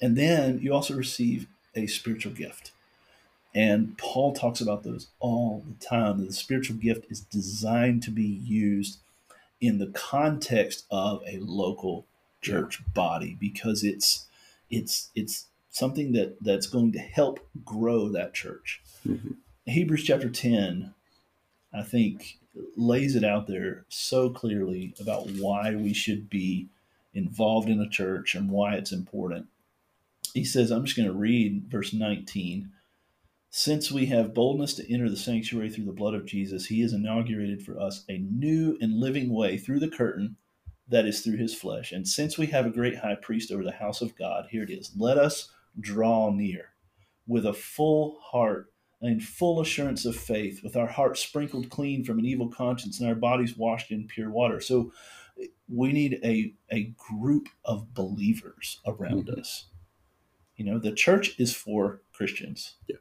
[0.00, 2.72] and then you also receive a spiritual gift.
[3.54, 8.10] And paul talks about those all the time that the spiritual gift is designed to
[8.10, 8.98] be used
[9.60, 12.06] in the context of a local
[12.40, 14.26] church body because it's
[14.70, 18.80] it's it's something that that's going to help grow that church.
[19.06, 19.36] Mhm.
[19.66, 20.94] hebrews chapter 10
[21.74, 22.38] i think
[22.76, 26.68] lays it out there so clearly about why we should be
[27.14, 29.46] involved in a church and why it's important
[30.34, 32.70] he says i'm just going to read verse 19
[33.54, 36.94] since we have boldness to enter the sanctuary through the blood of Jesus, he has
[36.94, 40.36] inaugurated for us a new and living way through the curtain
[40.88, 41.92] that is through his flesh.
[41.92, 44.70] And since we have a great high priest over the house of God, here it
[44.70, 46.70] is let us draw near
[47.26, 48.71] with a full heart
[49.02, 53.08] and full assurance of faith, with our hearts sprinkled clean from an evil conscience and
[53.08, 54.60] our bodies washed in pure water.
[54.60, 54.92] So
[55.68, 59.38] we need a, a group of believers around Mhm.
[59.38, 59.66] us.
[60.56, 62.76] You know, the church is for Christians.
[62.88, 62.96] Yeah.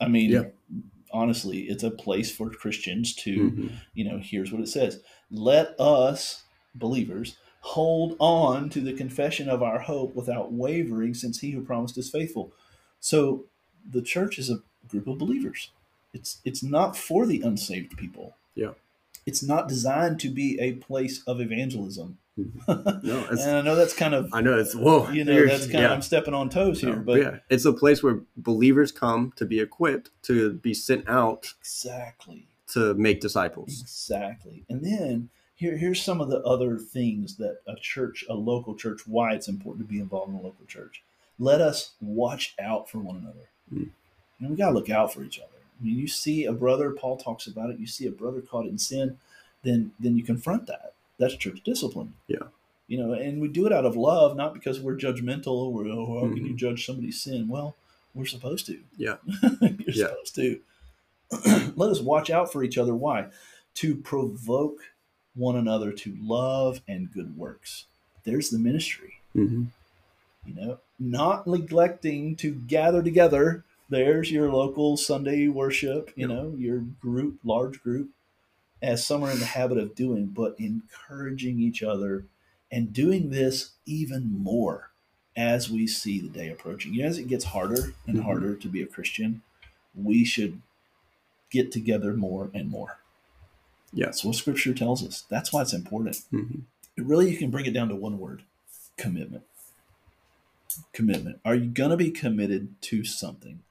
[0.00, 0.44] I mean, Yeah.
[1.12, 3.72] honestly, it's a place for Christians to, Mhm.
[3.92, 6.44] you know, here's what it says Let us,
[6.74, 11.98] believers, hold on to the confession of our hope without wavering, since he who promised
[11.98, 12.54] is faithful.
[13.00, 13.46] So
[13.86, 15.70] the church is a group of believers.
[16.12, 18.34] It's it's not for the unsaved people.
[18.54, 18.72] Yeah.
[19.26, 22.18] It's not designed to be a place of evangelism.
[22.36, 22.46] No,
[23.30, 25.10] it's, and I know that's kind of I know it's whoa.
[25.10, 27.72] you know that's kind of I'm stepping on toes here, No, but yeah, it's a
[27.72, 32.46] place where believers come to be equipped to be sent out exactly.
[32.68, 33.82] to make disciples.
[33.82, 34.64] Exactly.
[34.68, 39.02] And then here, here's some of the other things that a church, a local church,
[39.06, 41.02] why it's important to be involved in a local church.
[41.38, 43.50] Let us watch out for one another.
[43.72, 43.90] Mm.
[44.40, 45.48] And we got to look out for each other.
[45.80, 48.66] I mean, you see a brother, Paul talks about it, you see a brother caught
[48.66, 49.18] in sin,
[49.62, 50.94] then then you confront that.
[51.18, 52.14] That's church discipline.
[52.28, 52.38] Yeah.
[52.88, 56.20] You know, and we do it out of love, not because we're judgmental or, oh,
[56.20, 56.56] how can you Mhm.
[56.56, 57.48] judge somebody's sin?
[57.48, 57.76] Well,
[58.14, 58.80] we're supposed to.
[58.96, 59.16] Yeah.
[59.60, 60.06] You're Yeah.
[60.08, 60.60] supposed to.
[61.76, 62.94] Let us watch out for each other.
[62.94, 63.28] Why?
[63.74, 64.78] To provoke
[65.34, 67.86] one another to love and good works.
[68.24, 69.14] There's the ministry.
[69.32, 69.64] hmm
[70.44, 73.64] You know, not neglecting to gather together.
[73.90, 78.10] There's your local Sunday worship, you know, your group, large group,
[78.80, 82.24] as some are in the habit of doing, but encouraging each other
[82.70, 84.90] and doing this even more
[85.36, 86.94] as we see the day approaching.
[86.94, 88.22] You know, as it gets harder and Mhm.
[88.22, 89.42] harder to be a Christian,
[89.94, 90.62] we should
[91.50, 93.00] get together more and more.
[93.92, 94.06] Yeah.
[94.06, 95.22] That's what Scripture tells us.
[95.28, 96.22] That's why it's important.
[96.32, 96.62] Mhm.
[96.96, 98.42] It really, you can bring it down to one word
[98.96, 99.44] commitment.
[100.92, 101.40] Commitment.
[101.44, 103.64] Are you going to be committed to something?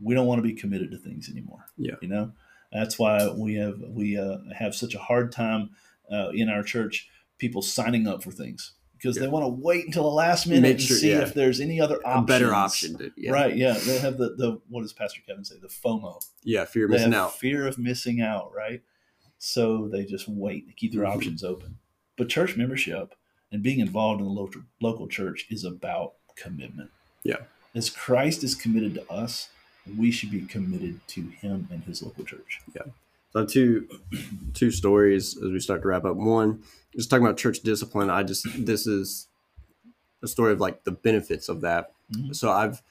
[0.00, 1.66] We don't want to be committed to things anymore.
[1.76, 1.94] Yeah.
[2.02, 2.32] You know,
[2.72, 5.70] that's why we have we uh, have such a hard time
[6.12, 10.04] uh, in our church people signing up for things because they want to wait until
[10.04, 11.20] the last minute and see yeah.
[11.20, 12.96] if there's any other A better option.
[12.98, 13.30] To, yeah.
[13.30, 13.54] Right.
[13.56, 13.74] Yeah.
[13.74, 15.56] They have the, the what does Pastor Kevin say?
[15.60, 16.22] The FOMO.
[16.44, 16.64] Yeah.
[16.64, 17.38] Fear of They missing out.
[17.38, 18.82] fear of missing out, right?
[19.38, 21.14] So they just wait to keep their Mhm.
[21.14, 21.78] options open.
[22.16, 23.14] But church membership
[23.52, 26.90] and being involved in the local local church is about commitment.
[27.22, 27.40] Yeah.
[27.74, 29.50] As Christ is committed to us,
[29.96, 32.60] we should be committed to Him and His local church.
[32.74, 32.82] Yeah.
[33.32, 33.88] So two
[34.54, 36.16] two stories as we start to wrap up.
[36.16, 36.62] One,
[36.94, 38.10] just talking about church discipline.
[38.10, 39.28] I just this is
[40.22, 41.92] a story of like the benefits of that.
[42.12, 42.34] Mhm.
[42.34, 42.82] So I've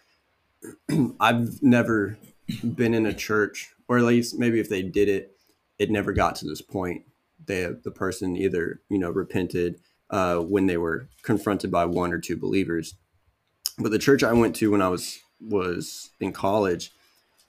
[1.19, 2.17] I've never
[2.63, 5.35] been in a church, or at least maybe if they did it,
[5.79, 7.03] it never got to this point.
[7.45, 9.79] They the person either you know repented
[10.09, 12.95] uh, when they were confronted by one or two believers.
[13.77, 16.91] But the church I went to when I was was in college,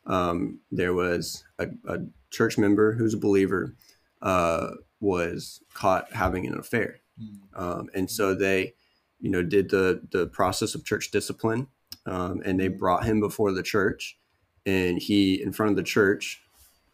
[0.07, 1.99] um, there was a, a
[2.31, 3.75] church member who's a believer
[4.23, 4.69] uh,
[5.01, 7.01] was caught having an affair,
[7.55, 8.75] um, and so they,
[9.21, 11.69] you know, did the the process of church discipline,
[12.07, 14.19] um, and they brought him before the church,
[14.65, 16.43] and he, in front of the church,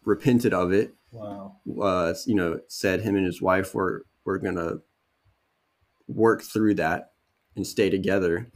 [0.05, 0.93] repented of it.
[1.11, 1.57] Wow.
[1.81, 4.77] Uh, you know, said him and his wife were were gonna
[6.07, 7.11] work through that
[7.55, 8.51] and stay together.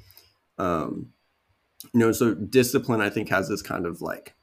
[0.58, 1.14] Um,
[1.94, 4.36] you know, so discipline, I think, has this kind of like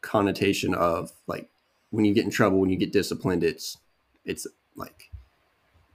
[0.00, 1.48] connotation of like
[1.90, 3.76] when you get in trouble, when you get disciplined, it's
[4.24, 5.10] it's like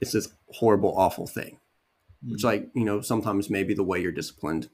[0.00, 1.58] it's this horrible, awful thing.
[2.26, 4.70] Which, like, you know, sometimes maybe the way you're disciplined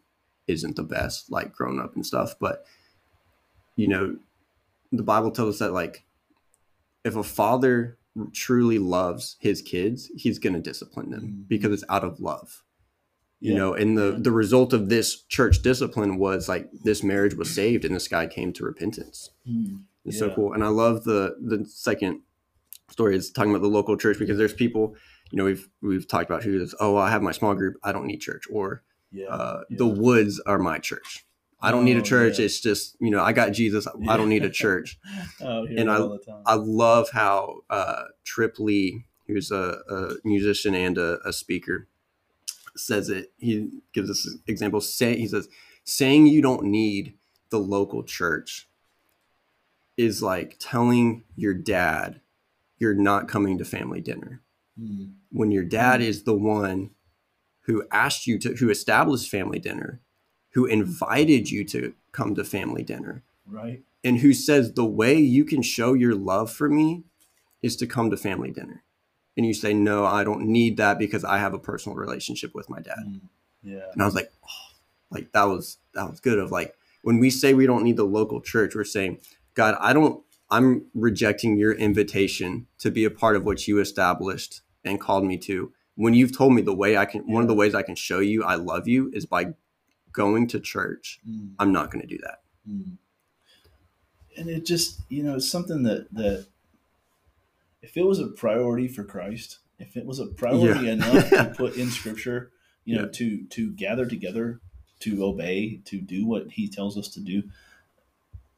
[0.47, 2.35] isn't the best, like growing up and stuff.
[2.41, 2.65] But
[3.77, 4.17] you know,
[4.93, 6.05] the Bible tells us that like
[7.05, 7.97] if a father
[8.33, 11.49] truly loves his kids, he's going to discipline them Mhm.
[11.49, 12.63] because it's out of love.
[13.41, 13.59] You Yeah.
[13.59, 14.19] know, and the Yeah.
[14.21, 18.27] the result of this church discipline was like this marriage was saved and this guy
[18.27, 19.31] came to repentance.
[19.49, 19.85] Mm.
[20.05, 20.53] It's so cool.
[20.53, 22.21] And I love the the second
[22.91, 24.95] story is talking about the local church because there's people,
[25.31, 28.07] you know, we've we've talked about who's oh I have my small group, I don't
[28.07, 28.83] need church, or
[29.13, 29.29] Yeah.
[29.29, 29.77] uh, yeah.
[29.79, 31.25] the woods are my church.
[31.63, 32.39] I don't need a Oh, church.
[32.39, 32.45] yeah.
[32.47, 33.87] It's just you know I got Jesus.
[34.09, 34.99] I don't need a church.
[35.41, 36.43] oh, and I- all the time.
[36.47, 41.87] I love how uh, Trip Lee, who's a, a musician and a, a speaker,
[42.77, 43.33] says it.
[43.39, 44.81] He gives us an example.
[44.81, 45.49] Say he says,
[45.85, 47.15] saying you don't need
[47.51, 48.69] the local church
[49.97, 52.21] is like telling your dad
[52.79, 54.41] you're not coming to family dinner
[54.81, 55.15] Mm.
[55.31, 56.91] when your dad is the one
[57.63, 60.01] who asked you to who established family dinner
[60.51, 63.83] who invited you to come to family dinner Right.
[64.05, 67.03] and who says the way you can show your love for me
[67.63, 68.83] is to come to family dinner
[69.41, 72.69] and you say no i don't need that because i have a personal relationship with
[72.69, 73.21] my dad Mm.
[73.63, 73.87] Yeah.
[73.93, 74.69] and i was like oh,
[75.11, 78.05] like that was that was good of like when we say we don't need the
[78.05, 79.19] local church we're saying
[79.55, 84.61] god i don't i'm rejecting your invitation to be a part of what you established
[84.85, 87.55] and called me to when you've told me the way i can one of the
[87.55, 89.55] ways i can show you i love you is by
[90.13, 91.53] going to church Mm.
[91.59, 92.39] i'm not going to do that
[92.69, 92.99] Mm.
[94.37, 96.47] And it just, you know, it's something that that
[97.83, 100.93] if it was a priority for Christ, if it was a priority Yeah.
[100.93, 102.51] enough to put in Scripture,
[102.85, 103.11] you know, Yeah.
[103.13, 104.61] to to gather together,
[105.01, 107.45] to obey, to do what He tells us to do,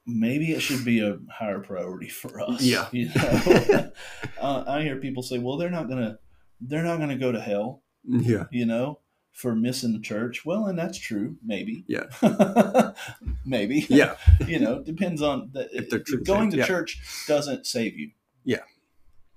[0.06, 2.62] maybe it should be a higher priority for us.
[2.62, 2.88] Yeah.
[2.92, 3.92] you know.
[4.40, 6.18] uh, I hear people say, "Well, they're not gonna,
[6.60, 8.98] they're not gonna go to hell," yeah you know,
[9.30, 10.44] for missing the church.
[10.44, 11.84] Well, and that's true, maybe.
[11.86, 12.06] Yeah.
[13.44, 14.16] maybe yeah
[14.46, 16.66] you know depends on the, If they're going to yeah.
[16.66, 18.10] church doesn't save you
[18.44, 18.60] Yeah.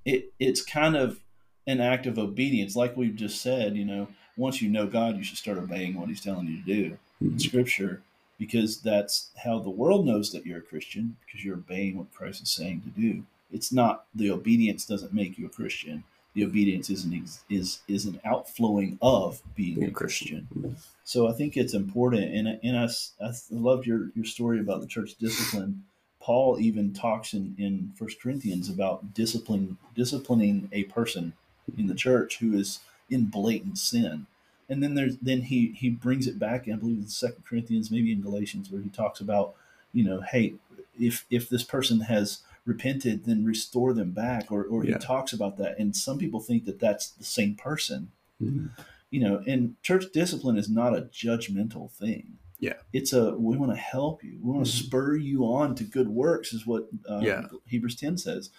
[0.05, 1.19] It it's kind of
[1.67, 5.23] an act of obedience like we've just said you know once you know god you
[5.23, 7.41] should start obeying what he's telling you to do in Mhm.
[7.41, 8.01] scripture
[8.37, 12.43] because that's how the world knows that you're a christian because you're obeying what christ
[12.43, 16.03] is saying to do it's not the obedience doesn't make you a christian
[16.33, 20.47] the obedience is an ex, is is an outflowing of being a Christian.
[20.51, 20.75] christian
[21.05, 22.87] so I think it's important, and and I,
[23.25, 25.83] I loved your your story about the church discipline.
[26.25, 31.33] Paul even talks in in First Corinthians about discipline disciplining a person
[31.77, 32.79] in the church who is
[33.11, 34.25] in blatant sin.
[34.67, 36.67] and then there's then he he brings it back.
[36.67, 39.53] I believe in Second Corinthians, maybe in Galatians, where he talks about
[39.93, 40.55] you know, hey,
[40.99, 44.93] if if this person has repented, then restore them back, or or Yeah.
[44.97, 45.77] he talks about that.
[45.77, 48.11] And some people think that that's the same person.
[48.41, 48.71] Mhm.
[49.11, 52.39] You know, and church discipline is not a judgmental thing.
[52.59, 52.73] Yeah.
[52.93, 54.39] it's a we want to help you.
[54.41, 54.85] We want to Mhm.
[54.85, 57.47] spur you on to good works, is what uh, Yeah.
[57.67, 58.49] Hebrews ten says.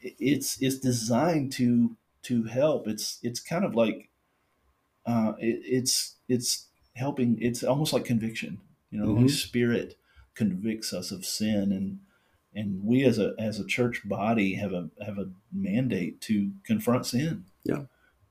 [0.00, 2.86] It's it's designed to to help.
[2.86, 4.10] It's it's kind of like
[5.06, 7.38] uh, it, it's it's helping.
[7.40, 8.60] It's almost like conviction.
[8.90, 9.28] You know, the Holy.
[9.28, 9.96] Spirit
[10.34, 12.00] convicts us of sin, and
[12.54, 17.06] and we as a as a church body have a have a mandate to confront
[17.06, 17.44] sin.
[17.64, 17.84] Yeah.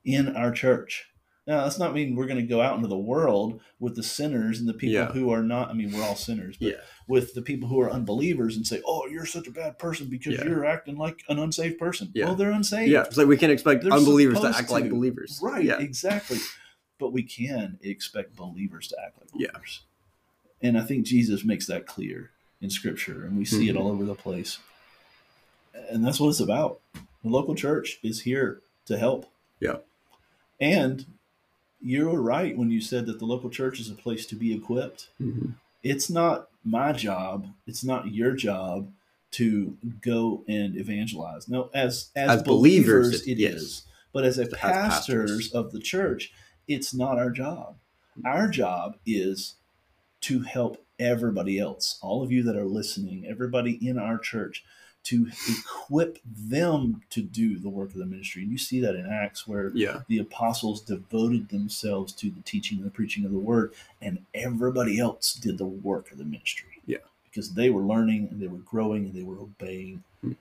[0.03, 1.09] in our church.
[1.47, 4.59] Now, that's not mean we're going to go out into the world with the sinners
[4.59, 5.11] and the people Yeah.
[5.11, 5.69] who are not.
[5.69, 6.81] I mean, we're all sinners, but Yeah.
[7.07, 10.33] with the people who are unbelievers and say, "Oh, you're such a bad person because
[10.33, 10.45] Yeah.
[10.45, 12.25] you're acting like an unsaved person." Yeah.
[12.25, 12.91] Well, they're unsaved.
[12.91, 13.03] Yeah.
[13.03, 15.39] It's like we can't expect They're unbelievers to act like believers.
[15.41, 15.79] Right, Yeah.
[15.79, 16.39] exactly.
[16.97, 19.47] But we can expect believers to act like Yeah.
[19.51, 19.81] believers.
[20.63, 23.79] And I think Jesus makes that clear in scripture and we see it Mhm.
[23.81, 24.57] all over the place.
[25.91, 26.79] And that's what it's about.
[27.21, 29.31] The local church is here to help.
[29.59, 29.77] Yeah.
[30.59, 31.05] And
[31.85, 34.53] you were right when you said that the local church is a place to be
[34.53, 35.09] equipped.
[35.21, 35.53] Mhm.
[35.83, 38.91] It's not my job, it's not your job
[39.31, 41.47] to go and evangelize.
[41.47, 43.53] No, as as, As believers, believers, it- it yes.
[43.53, 43.83] is.
[44.13, 45.51] But as a As pastors, pastors.
[45.53, 46.31] of the church,
[46.67, 47.75] it's not our job.
[48.23, 49.55] Our job is
[50.21, 54.63] to help everybody else, all of you that are listening, everybody in our church,
[55.05, 58.43] to equip them to do the work of the ministry.
[58.43, 60.01] And you see that in Acts where Yeah.
[60.07, 64.99] the apostles devoted themselves to the teaching and the preaching of the word, and everybody
[64.99, 66.81] else did the work of the ministry.
[66.85, 66.97] Yeah.
[67.29, 70.03] Because they were learning and they were growing and they were obeying.
[70.23, 70.35] Mhm.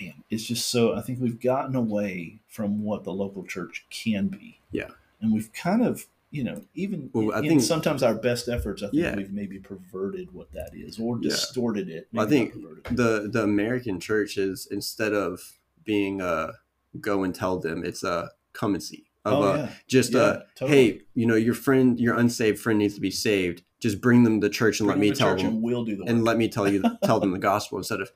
[0.00, 4.28] Man, it's just so, I think we've gotten away from what the local church can
[4.28, 4.58] be.
[4.70, 4.90] Yeah.
[5.20, 8.82] And we've kind of, you know, even Well, I in think- sometimes our best efforts,
[8.82, 9.16] I think Yeah.
[9.16, 11.30] we've maybe perverted what that is or Yeah.
[11.30, 12.08] distorted it.
[12.12, 12.96] Well, I think it.
[12.96, 16.52] the the American church is instead of being a
[17.00, 19.04] go and tell them, it's a come and see.
[19.24, 19.70] Of oh, a, yeah.
[19.86, 20.70] just Yeah, a totally.
[20.92, 23.62] hey, you know, your friend, your unsaved friend needs to be saved.
[23.80, 26.02] Just bring them to church and Bring let me tell them and we'll do the
[26.02, 26.10] work.
[26.10, 28.10] and let me tell you tell them the gospel instead of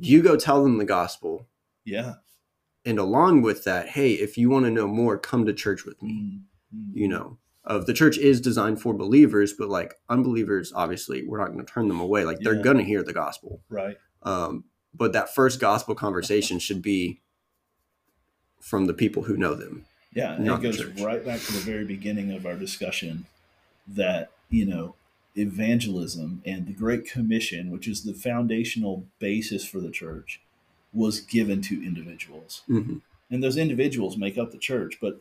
[0.00, 1.46] you go tell them the gospel
[1.84, 2.14] yeah.
[2.84, 6.00] and along with that hey if you want to know more come to church with
[6.02, 6.40] me Mm,
[6.74, 6.90] mm.
[6.94, 11.52] you know of the church is designed for believers but like unbelievers obviously we're not
[11.52, 12.62] going to turn them away like they're Yeah.
[12.62, 13.98] going to hear the gospel Right.
[14.22, 14.64] um,
[14.94, 17.20] but that first gospel conversation should be
[18.60, 21.84] from the people who know them Yeah, and it goes right back to the very
[21.84, 23.26] beginning of our discussion
[23.86, 24.94] that, you know,
[25.36, 30.40] evangelism and the Great Commission, which is the foundational basis for the church,
[30.92, 32.62] was given to individuals.
[32.66, 32.98] hmm
[33.30, 35.20] And those individuals make up the church, but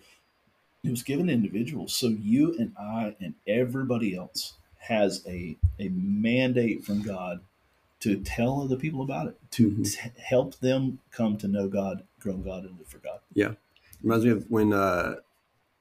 [0.83, 1.93] it was given to individuals.
[1.93, 7.41] So you and I and everybody else has a, a mandate from God
[7.99, 9.85] to tell other people about it, to Mhm.
[9.93, 13.19] t- help them come to know God, grow in God, and live for God.
[13.33, 13.55] Yeah.
[14.01, 15.15] reminds me of when uh,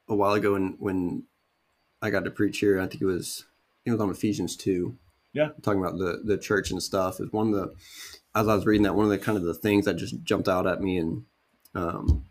[0.08, 1.22] a while ago when when
[2.02, 2.80] I got to preach here.
[2.80, 4.96] I think it was I think it was on Ephesians two.
[5.32, 5.50] Yeah.
[5.62, 7.20] talking about the the church and stuff.
[7.20, 7.74] Is one of the
[8.34, 10.48] as I was reading that one of the kind of the things that just jumped
[10.48, 11.24] out at me and
[11.76, 12.24] um,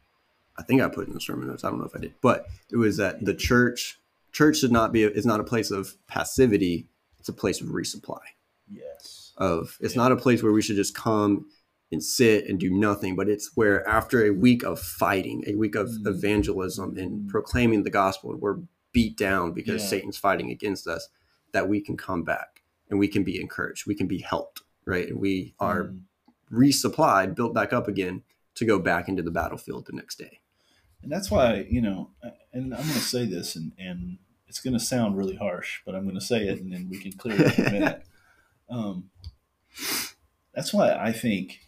[0.57, 1.63] I think I put it in the sermon notes.
[1.63, 3.99] I don't know if I did, but it was that the church
[4.31, 6.87] church should not be is not a place of passivity.
[7.19, 8.21] It's a place of resupply.
[8.71, 9.33] Yes.
[9.37, 10.03] Of it's Yeah.
[10.03, 11.47] not a place where we should just come
[11.91, 15.75] and sit and do nothing, but it's where after a week of fighting, a week
[15.75, 16.07] of Mm.
[16.07, 17.29] evangelism and Mm.
[17.29, 18.59] proclaiming the gospel, we're
[18.91, 19.87] beat down because Yeah.
[19.89, 21.07] Satan's fighting against us,
[21.53, 25.07] that we can come back and we can be encouraged, we can be helped, right?
[25.09, 26.01] And we are Mm.
[26.51, 28.23] resupplied, built back up again
[28.55, 30.41] to go back into the battlefield the next day.
[31.03, 32.09] And that's why, you know,
[32.53, 34.17] and I'm going to say this, and, and
[34.47, 36.97] it's going to sound really harsh, but I'm going to say it, and then we
[36.99, 38.03] can clear it up in a minute.
[38.69, 39.11] Um,
[40.53, 41.61] that's why I think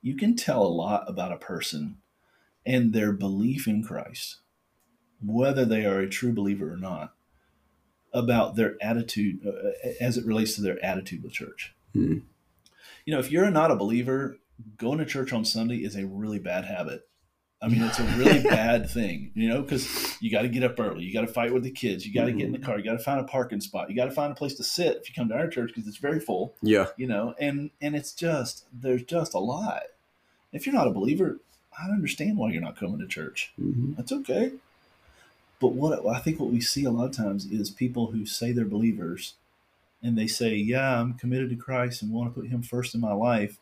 [0.00, 1.98] you can tell a lot about a person
[2.64, 4.38] and their belief in Christ,
[5.22, 7.14] whether they are a true believer or not,
[8.14, 11.74] about their attitude uh, as it relates to their attitude with church.
[11.92, 12.18] Hmm.
[13.04, 14.38] You know, if you're not a believer,
[14.78, 17.08] going to church on Sunday is a really bad habit.
[17.64, 20.78] I mean, it's a really bad thing, you know, because you got to get up
[20.78, 21.02] early.
[21.04, 22.06] You got to fight with the kids.
[22.06, 22.76] You got to get in the car.
[22.78, 23.88] You got to find a parking spot.
[23.88, 25.88] You got to find a place to sit if you come to our church because
[25.88, 26.88] it's very full, Yeah.
[26.98, 29.84] you know, and, and it's just, there's just a lot.
[30.52, 31.38] If you're not a believer,
[31.78, 33.52] I understand why you're not coming to church.
[33.58, 33.96] Mhm.
[33.96, 34.52] That's okay.
[35.58, 38.52] But what I think what we see a lot of times is people who say
[38.52, 39.34] they're believers
[40.02, 43.00] and they say, Yeah, I'm committed to Christ and want to put him first in
[43.00, 43.58] my life.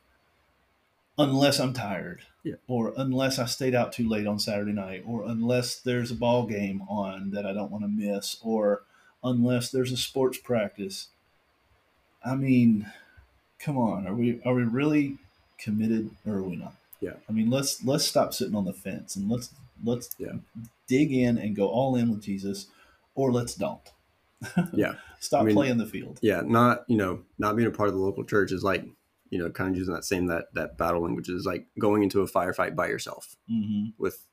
[1.18, 2.54] unless I'm tired, Yeah.
[2.66, 6.46] or unless I stayed out too late on Saturday night, or unless there's a ball
[6.46, 8.82] game on that I don't want to miss, or
[9.22, 11.08] unless there's a sports practice.
[12.24, 12.90] I mean,
[13.58, 15.18] come on, are we are we really
[15.58, 16.74] committed or are we not?
[17.00, 17.14] Yeah.
[17.28, 19.50] I mean, let's let's stop sitting on the fence and let's
[19.84, 20.32] let's Yeah.
[20.88, 22.66] dig in and go all in with Jesus,
[23.14, 23.80] or let's don't.
[24.72, 24.94] Yeah.
[25.20, 26.18] Stop I mean- playing the field.
[26.22, 28.84] Yeah, not you know, not being a part of the local church is like
[29.32, 32.20] you know, kind of using that same that that battle language is like going into
[32.20, 34.26] a firefight by yourself hmm with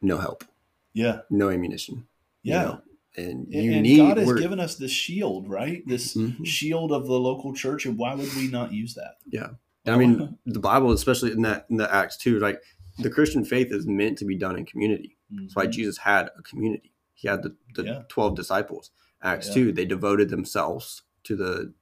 [0.00, 0.44] no help,
[0.92, 1.22] Yeah.
[1.30, 2.06] no ammunition.
[2.46, 2.62] you Yeah.
[2.62, 2.82] know,
[3.16, 5.82] and you and need God has given us this shield, right?
[5.86, 6.44] This Mhm.
[6.46, 9.14] shield of the local church, and why would we not use that?
[9.26, 9.50] Yeah.
[9.86, 12.62] I mean, the Bible, especially in that in the Acts 2, like
[12.98, 15.16] the Christian faith is meant to be done in community.
[15.30, 15.72] That's why Mhm.
[15.72, 16.92] Jesus had a community.
[17.14, 18.02] He had the, the Yeah.
[18.08, 18.90] 12 disciples.
[19.22, 19.54] Acts Yeah.
[19.54, 21.72] 2, they devoted themselves to the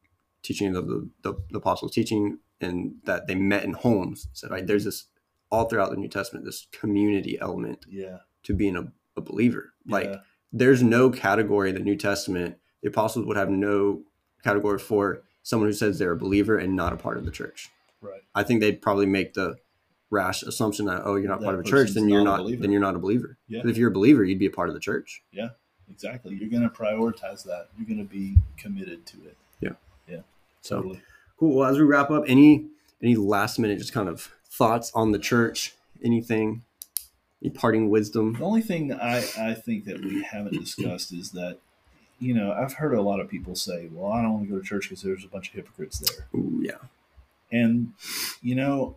[0.42, 4.28] teaching of the, the, the apostles' teaching and that they met in homes.
[4.32, 5.06] So, right, there's this
[5.50, 9.72] all throughout the New Testament, this community element yeah, to being a, a believer.
[9.86, 10.16] Like, yeah,
[10.52, 12.56] there's no category in the New Testament.
[12.82, 14.02] The apostles would have no
[14.42, 17.70] category for someone who says they're a believer and not a part of the church.
[18.00, 18.22] right.
[18.34, 19.56] I think they'd probably make the
[20.10, 22.36] rash assumption that oh you're not That part of a church then you're not a
[22.36, 22.62] not believer.
[22.62, 23.38] then you're not a believer.
[23.48, 23.60] Yeah.
[23.62, 25.22] But if you're a believer, you'd be a part of the church.
[25.32, 25.50] Yeah.
[25.90, 26.34] Exactly.
[26.34, 27.68] You're going to prioritize that.
[27.76, 29.36] You're going to be committed to it.
[29.60, 29.70] Yeah.
[30.08, 30.20] Yeah.
[30.60, 31.00] So Totally.
[31.42, 31.56] Cool.
[31.56, 32.66] Well, as we wrap up, any
[33.02, 35.74] any last minute just kind of thoughts on the church?
[36.04, 36.62] Anything?
[37.42, 38.34] Any parting wisdom?
[38.34, 41.58] The only thing I, I think that we haven't discussed is that,
[42.20, 44.58] you know, I've heard a lot of people say, well, I don't want to go
[44.60, 46.26] to church because there's a bunch of hypocrites there.
[46.36, 46.76] Ooh, yeah.
[47.50, 47.94] And,
[48.40, 48.96] you know,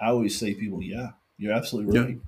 [0.00, 2.04] I always say to people, yeah, you're absolutely Yeah.
[2.04, 2.18] right.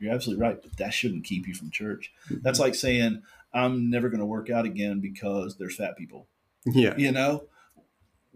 [0.00, 0.60] You're absolutely right.
[0.62, 2.10] But that shouldn't keep you from church.
[2.30, 2.40] Mm-hmm.
[2.42, 6.26] That's like saying, I'm never going to work out again because there's fat people.
[6.64, 6.94] yeah.
[6.96, 7.44] You know?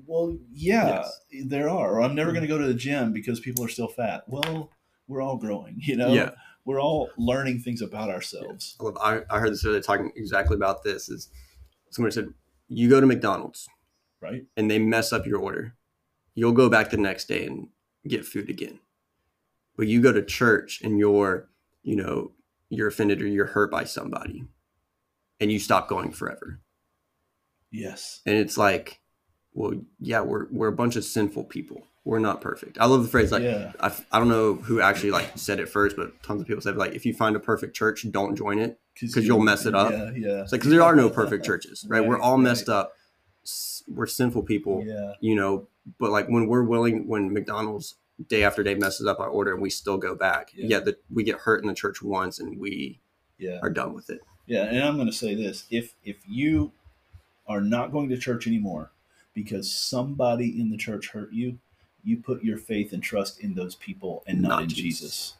[0.07, 0.89] Well, yeah,
[1.31, 1.47] Yes.
[1.47, 1.95] there are.
[1.95, 2.59] Or I'm never going to mm-hmm.
[2.59, 4.25] go to the gym because people are still fat.
[4.27, 4.71] Well,
[5.07, 6.13] we're all growing, you know?
[6.13, 6.31] Yeah.
[6.65, 8.77] We're all learning things about ourselves.
[8.79, 11.09] I, love, I, I heard this other talking exactly about this.
[11.09, 11.31] Is
[11.91, 12.35] somebody said
[12.69, 13.69] you go to McDonald's
[14.21, 14.45] Right?
[14.57, 15.75] and they mess up your order,
[16.35, 17.69] you'll go back the next day and
[18.07, 18.81] get food again.
[19.77, 21.49] But you go to church and you're,
[21.83, 22.33] you know,
[22.69, 24.45] you're offended or you're hurt by somebody,
[25.41, 26.61] and you stop going forever.
[27.71, 28.21] Yes.
[28.27, 29.01] And it's like,
[29.59, 31.83] well, yeah, we're we're a bunch of sinful people.
[32.05, 32.79] We're not perfect.
[32.81, 33.73] I love the phrase like yeah.
[33.81, 36.77] I, I don't know who actually like said it first, but tons of people said
[36.77, 39.91] like if you find a perfect church, don't join it because you'll mess it up.
[39.91, 40.11] Yeah.
[40.15, 40.43] Yeah.
[40.43, 42.07] It's like because there are no perfect churches, right?
[42.07, 42.45] we're all all right.
[42.45, 42.93] messed up.
[43.89, 45.15] We're sinful people, Yeah.
[45.21, 45.67] you know.
[45.99, 47.97] But like when we're willing, when McDonald's
[48.29, 50.67] day after day messes up our order and we still go back, Yeah.
[50.69, 53.01] yet that we get hurt in the church once and we
[53.39, 53.59] Yeah.
[53.61, 54.21] are done with it.
[54.47, 54.65] Yeah.
[54.67, 56.71] And I'm going to say this: if if you
[57.49, 58.93] are not going to church anymore
[59.43, 61.59] because somebody in the church hurt you,
[62.03, 64.83] you put your faith and trust in those people and not, Not in Jesus.
[64.83, 65.35] Jesus.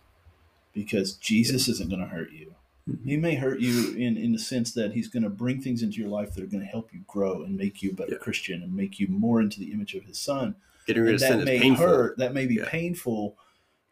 [0.73, 2.55] Because Jesus isn't going to hurt you.
[2.89, 3.05] Mhm.
[3.05, 5.99] He may hurt you in, in the sense that he's going to bring things into
[5.99, 8.19] your life that are going to help you grow and make you a better Yeah.
[8.19, 10.55] Christian and make you more into the image of his son.
[10.87, 11.85] Getting rid And of sin that is may painful.
[11.85, 12.19] hurt.
[12.19, 12.69] That may be Yeah.
[12.69, 13.37] painful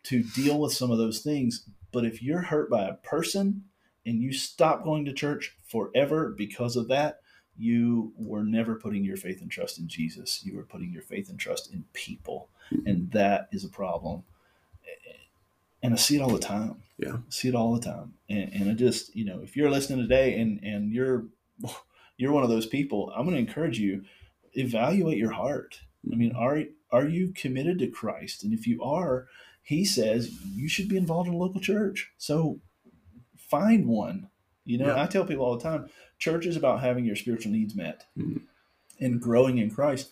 [0.05, 1.69] to deal with some of those things.
[1.91, 3.65] But if you're hurt by a person
[4.07, 7.23] and you stop going to church forever because of that,
[7.59, 10.45] you were never putting your faith and trust in Jesus.
[10.45, 12.49] You were putting your faith and trust in people.
[12.71, 12.87] Mhm.
[12.87, 14.25] And that is a problem.
[15.83, 16.83] And I see it all the time.
[16.99, 17.17] Yeah.
[17.17, 18.15] I see it all the time.
[18.29, 21.27] And, and I just, you know, if you're listening today and, and you're
[22.17, 24.05] you're one of those people, I'm going to encourage you,
[24.55, 25.81] evaluate your heart.
[26.11, 28.43] I mean, are are you committed to Christ?
[28.43, 29.29] And if you are,
[29.63, 32.11] he says you should be involved in a local church.
[32.17, 32.61] So
[33.37, 34.29] find one.
[34.67, 35.03] You know, Yeah.
[35.03, 35.89] I tell people all the time,
[36.19, 38.43] church is about having your spiritual needs met Mhm.
[39.01, 40.11] and growing in Christ.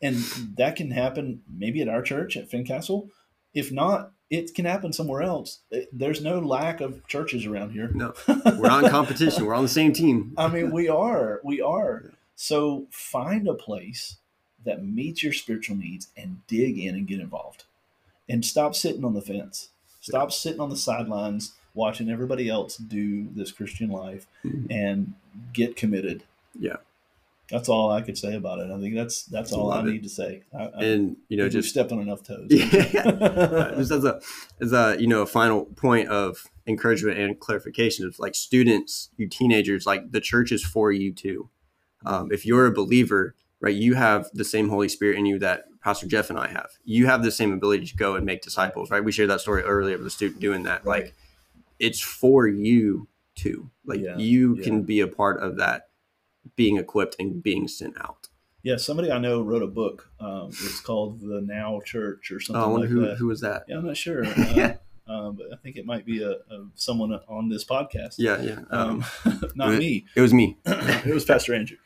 [0.00, 0.16] And
[0.56, 3.10] that can happen maybe at our church at Fincastle.
[3.52, 5.60] If not, it can happen somewhere else.
[5.92, 7.90] There's no lack of churches around here.
[7.94, 9.44] No, we're not in competition.
[9.44, 10.34] We're on the same team.
[10.38, 11.40] I mean, we are.
[11.42, 12.12] We are.
[12.36, 14.18] So find a place
[14.64, 17.64] that meets your spiritual needs and dig in and get involved.
[18.28, 19.70] And stop sitting on the fence.
[20.00, 24.66] Stop sitting on the sidelines watching everybody else do this Christian life Mhm.
[24.70, 25.14] and
[25.52, 26.24] get committed.
[26.58, 26.76] Yeah.
[27.50, 28.70] That's all I could say about it.
[28.70, 29.84] I think that's that's all I it.
[29.86, 30.42] need to say.
[30.52, 32.48] I, I, And you know, just stepped on enough toes.
[32.50, 34.20] yeah, just as a
[34.60, 39.26] as a you know a final point of encouragement and clarification of like students, you
[39.28, 41.48] teenagers, like the church is for you too.
[42.04, 45.64] Um, if you're a believer, right, you have the same Holy Spirit in you that
[45.82, 46.68] Pastor Jeff and I have.
[46.84, 49.02] You have the same ability to go and make disciples, right?
[49.02, 50.84] We shared that story earlier of the student doing that.
[50.84, 51.04] Right.
[51.04, 51.14] Like
[51.78, 53.70] it's for you too.
[53.84, 54.64] Like Yeah, you yeah.
[54.64, 55.88] can be a part of that
[56.56, 58.28] being equipped and being sent out.
[58.62, 60.10] Yeah, somebody I know wrote a book.
[60.18, 63.16] Um, it's called The Now Church or something Oh, like who, that.
[63.18, 63.64] who was that?
[63.68, 64.24] Yeah, I'm not sure.
[64.54, 64.76] Yeah.
[65.08, 68.16] Uh, um, but I think it might be a, a someone on this podcast.
[68.18, 68.60] Yeah, yeah.
[68.70, 70.04] Um, Um, not it- me.
[70.14, 70.58] it was me.
[70.66, 71.78] it was Pastor Andrew.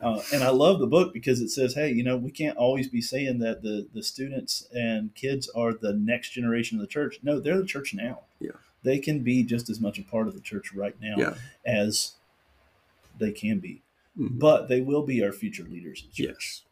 [0.00, 2.88] Uh, and I love the book because it says, hey, you know, we can't always
[2.88, 7.18] be saying that the, the students and kids are the next generation of the church.
[7.22, 8.20] No, they're the church now.
[8.82, 11.34] They can be just as much a part of the church right now Yeah.
[11.66, 12.12] as
[13.18, 13.82] they can be.
[14.18, 14.38] Mhm.
[14.38, 16.62] But they will be our future leaders in church Yes.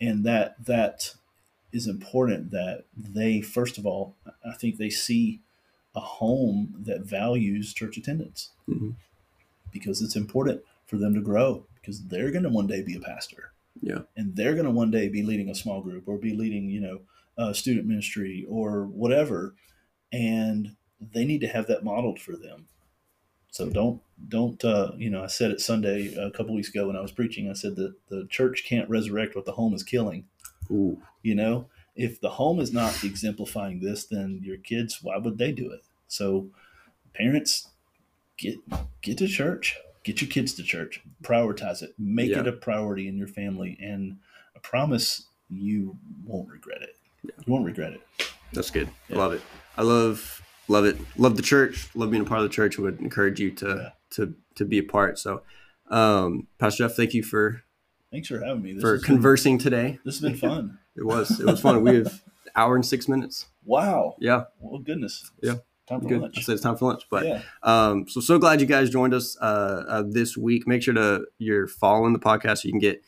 [0.00, 1.14] and that that
[1.72, 5.40] is important that they first of all i think they see
[5.94, 8.94] a home that values church attendance Mhm.
[9.72, 13.00] because it's important for them to grow because they're going to one day be a
[13.00, 14.02] pastor Yeah.
[14.16, 16.80] and they're going to one day be leading a small group or be leading you
[16.80, 17.00] know
[17.38, 19.54] a student ministry or whatever
[20.12, 22.66] and they need to have that modeled for them
[23.50, 26.96] so don't don't uh, you know i said it sunday a couple weeks ago when
[26.96, 30.24] i was preaching i said that the church can't resurrect what the home is killing
[30.70, 31.00] Ooh.
[31.22, 35.52] you know if the home is not exemplifying this then your kids why would they
[35.52, 36.48] do it so
[37.14, 37.68] parents
[38.38, 38.56] get
[39.02, 42.40] get to church get your kids to church prioritize it make Yeah.
[42.40, 44.16] it a priority in your family and
[44.54, 48.00] i promise you won't regret it you won't regret it
[48.52, 48.88] That's good.
[49.08, 49.18] Yeah.
[49.18, 49.42] Love it.
[49.76, 50.96] I love love it.
[51.16, 51.88] Love the church.
[51.94, 52.78] Love being a part of the church.
[52.78, 53.88] Would encourage you to Yeah.
[54.10, 55.18] to to be a part.
[55.18, 55.42] So,
[55.90, 57.62] um, Pastor Jeff, thank you for
[58.10, 59.98] thanks for having me this, for has been, conversing today.
[60.04, 61.82] this has been fun It was it was fun.
[61.82, 62.22] we have
[62.54, 63.46] hour and six minutes.
[63.64, 65.56] wow Yeah, well goodness Yeah.
[65.88, 66.18] time for good.
[66.18, 68.88] I lunch said it's time for lunch, but yeah Um, so so glad you guys
[68.90, 70.66] joined us uh, uh, this week.
[70.66, 73.02] Make sure to you're following the podcast so you can get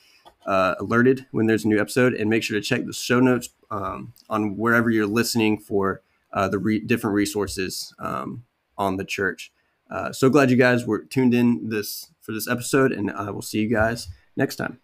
[0.46, 3.50] uh, alerted when there's a new episode, and make sure to check the show notes
[3.70, 6.00] um, on wherever you're listening for
[6.32, 8.44] uh, the re- different resources um,
[8.76, 9.52] on the church.
[9.90, 13.42] Uh, so glad you guys were tuned in this for this episode, and I will
[13.42, 14.80] see you guys next time.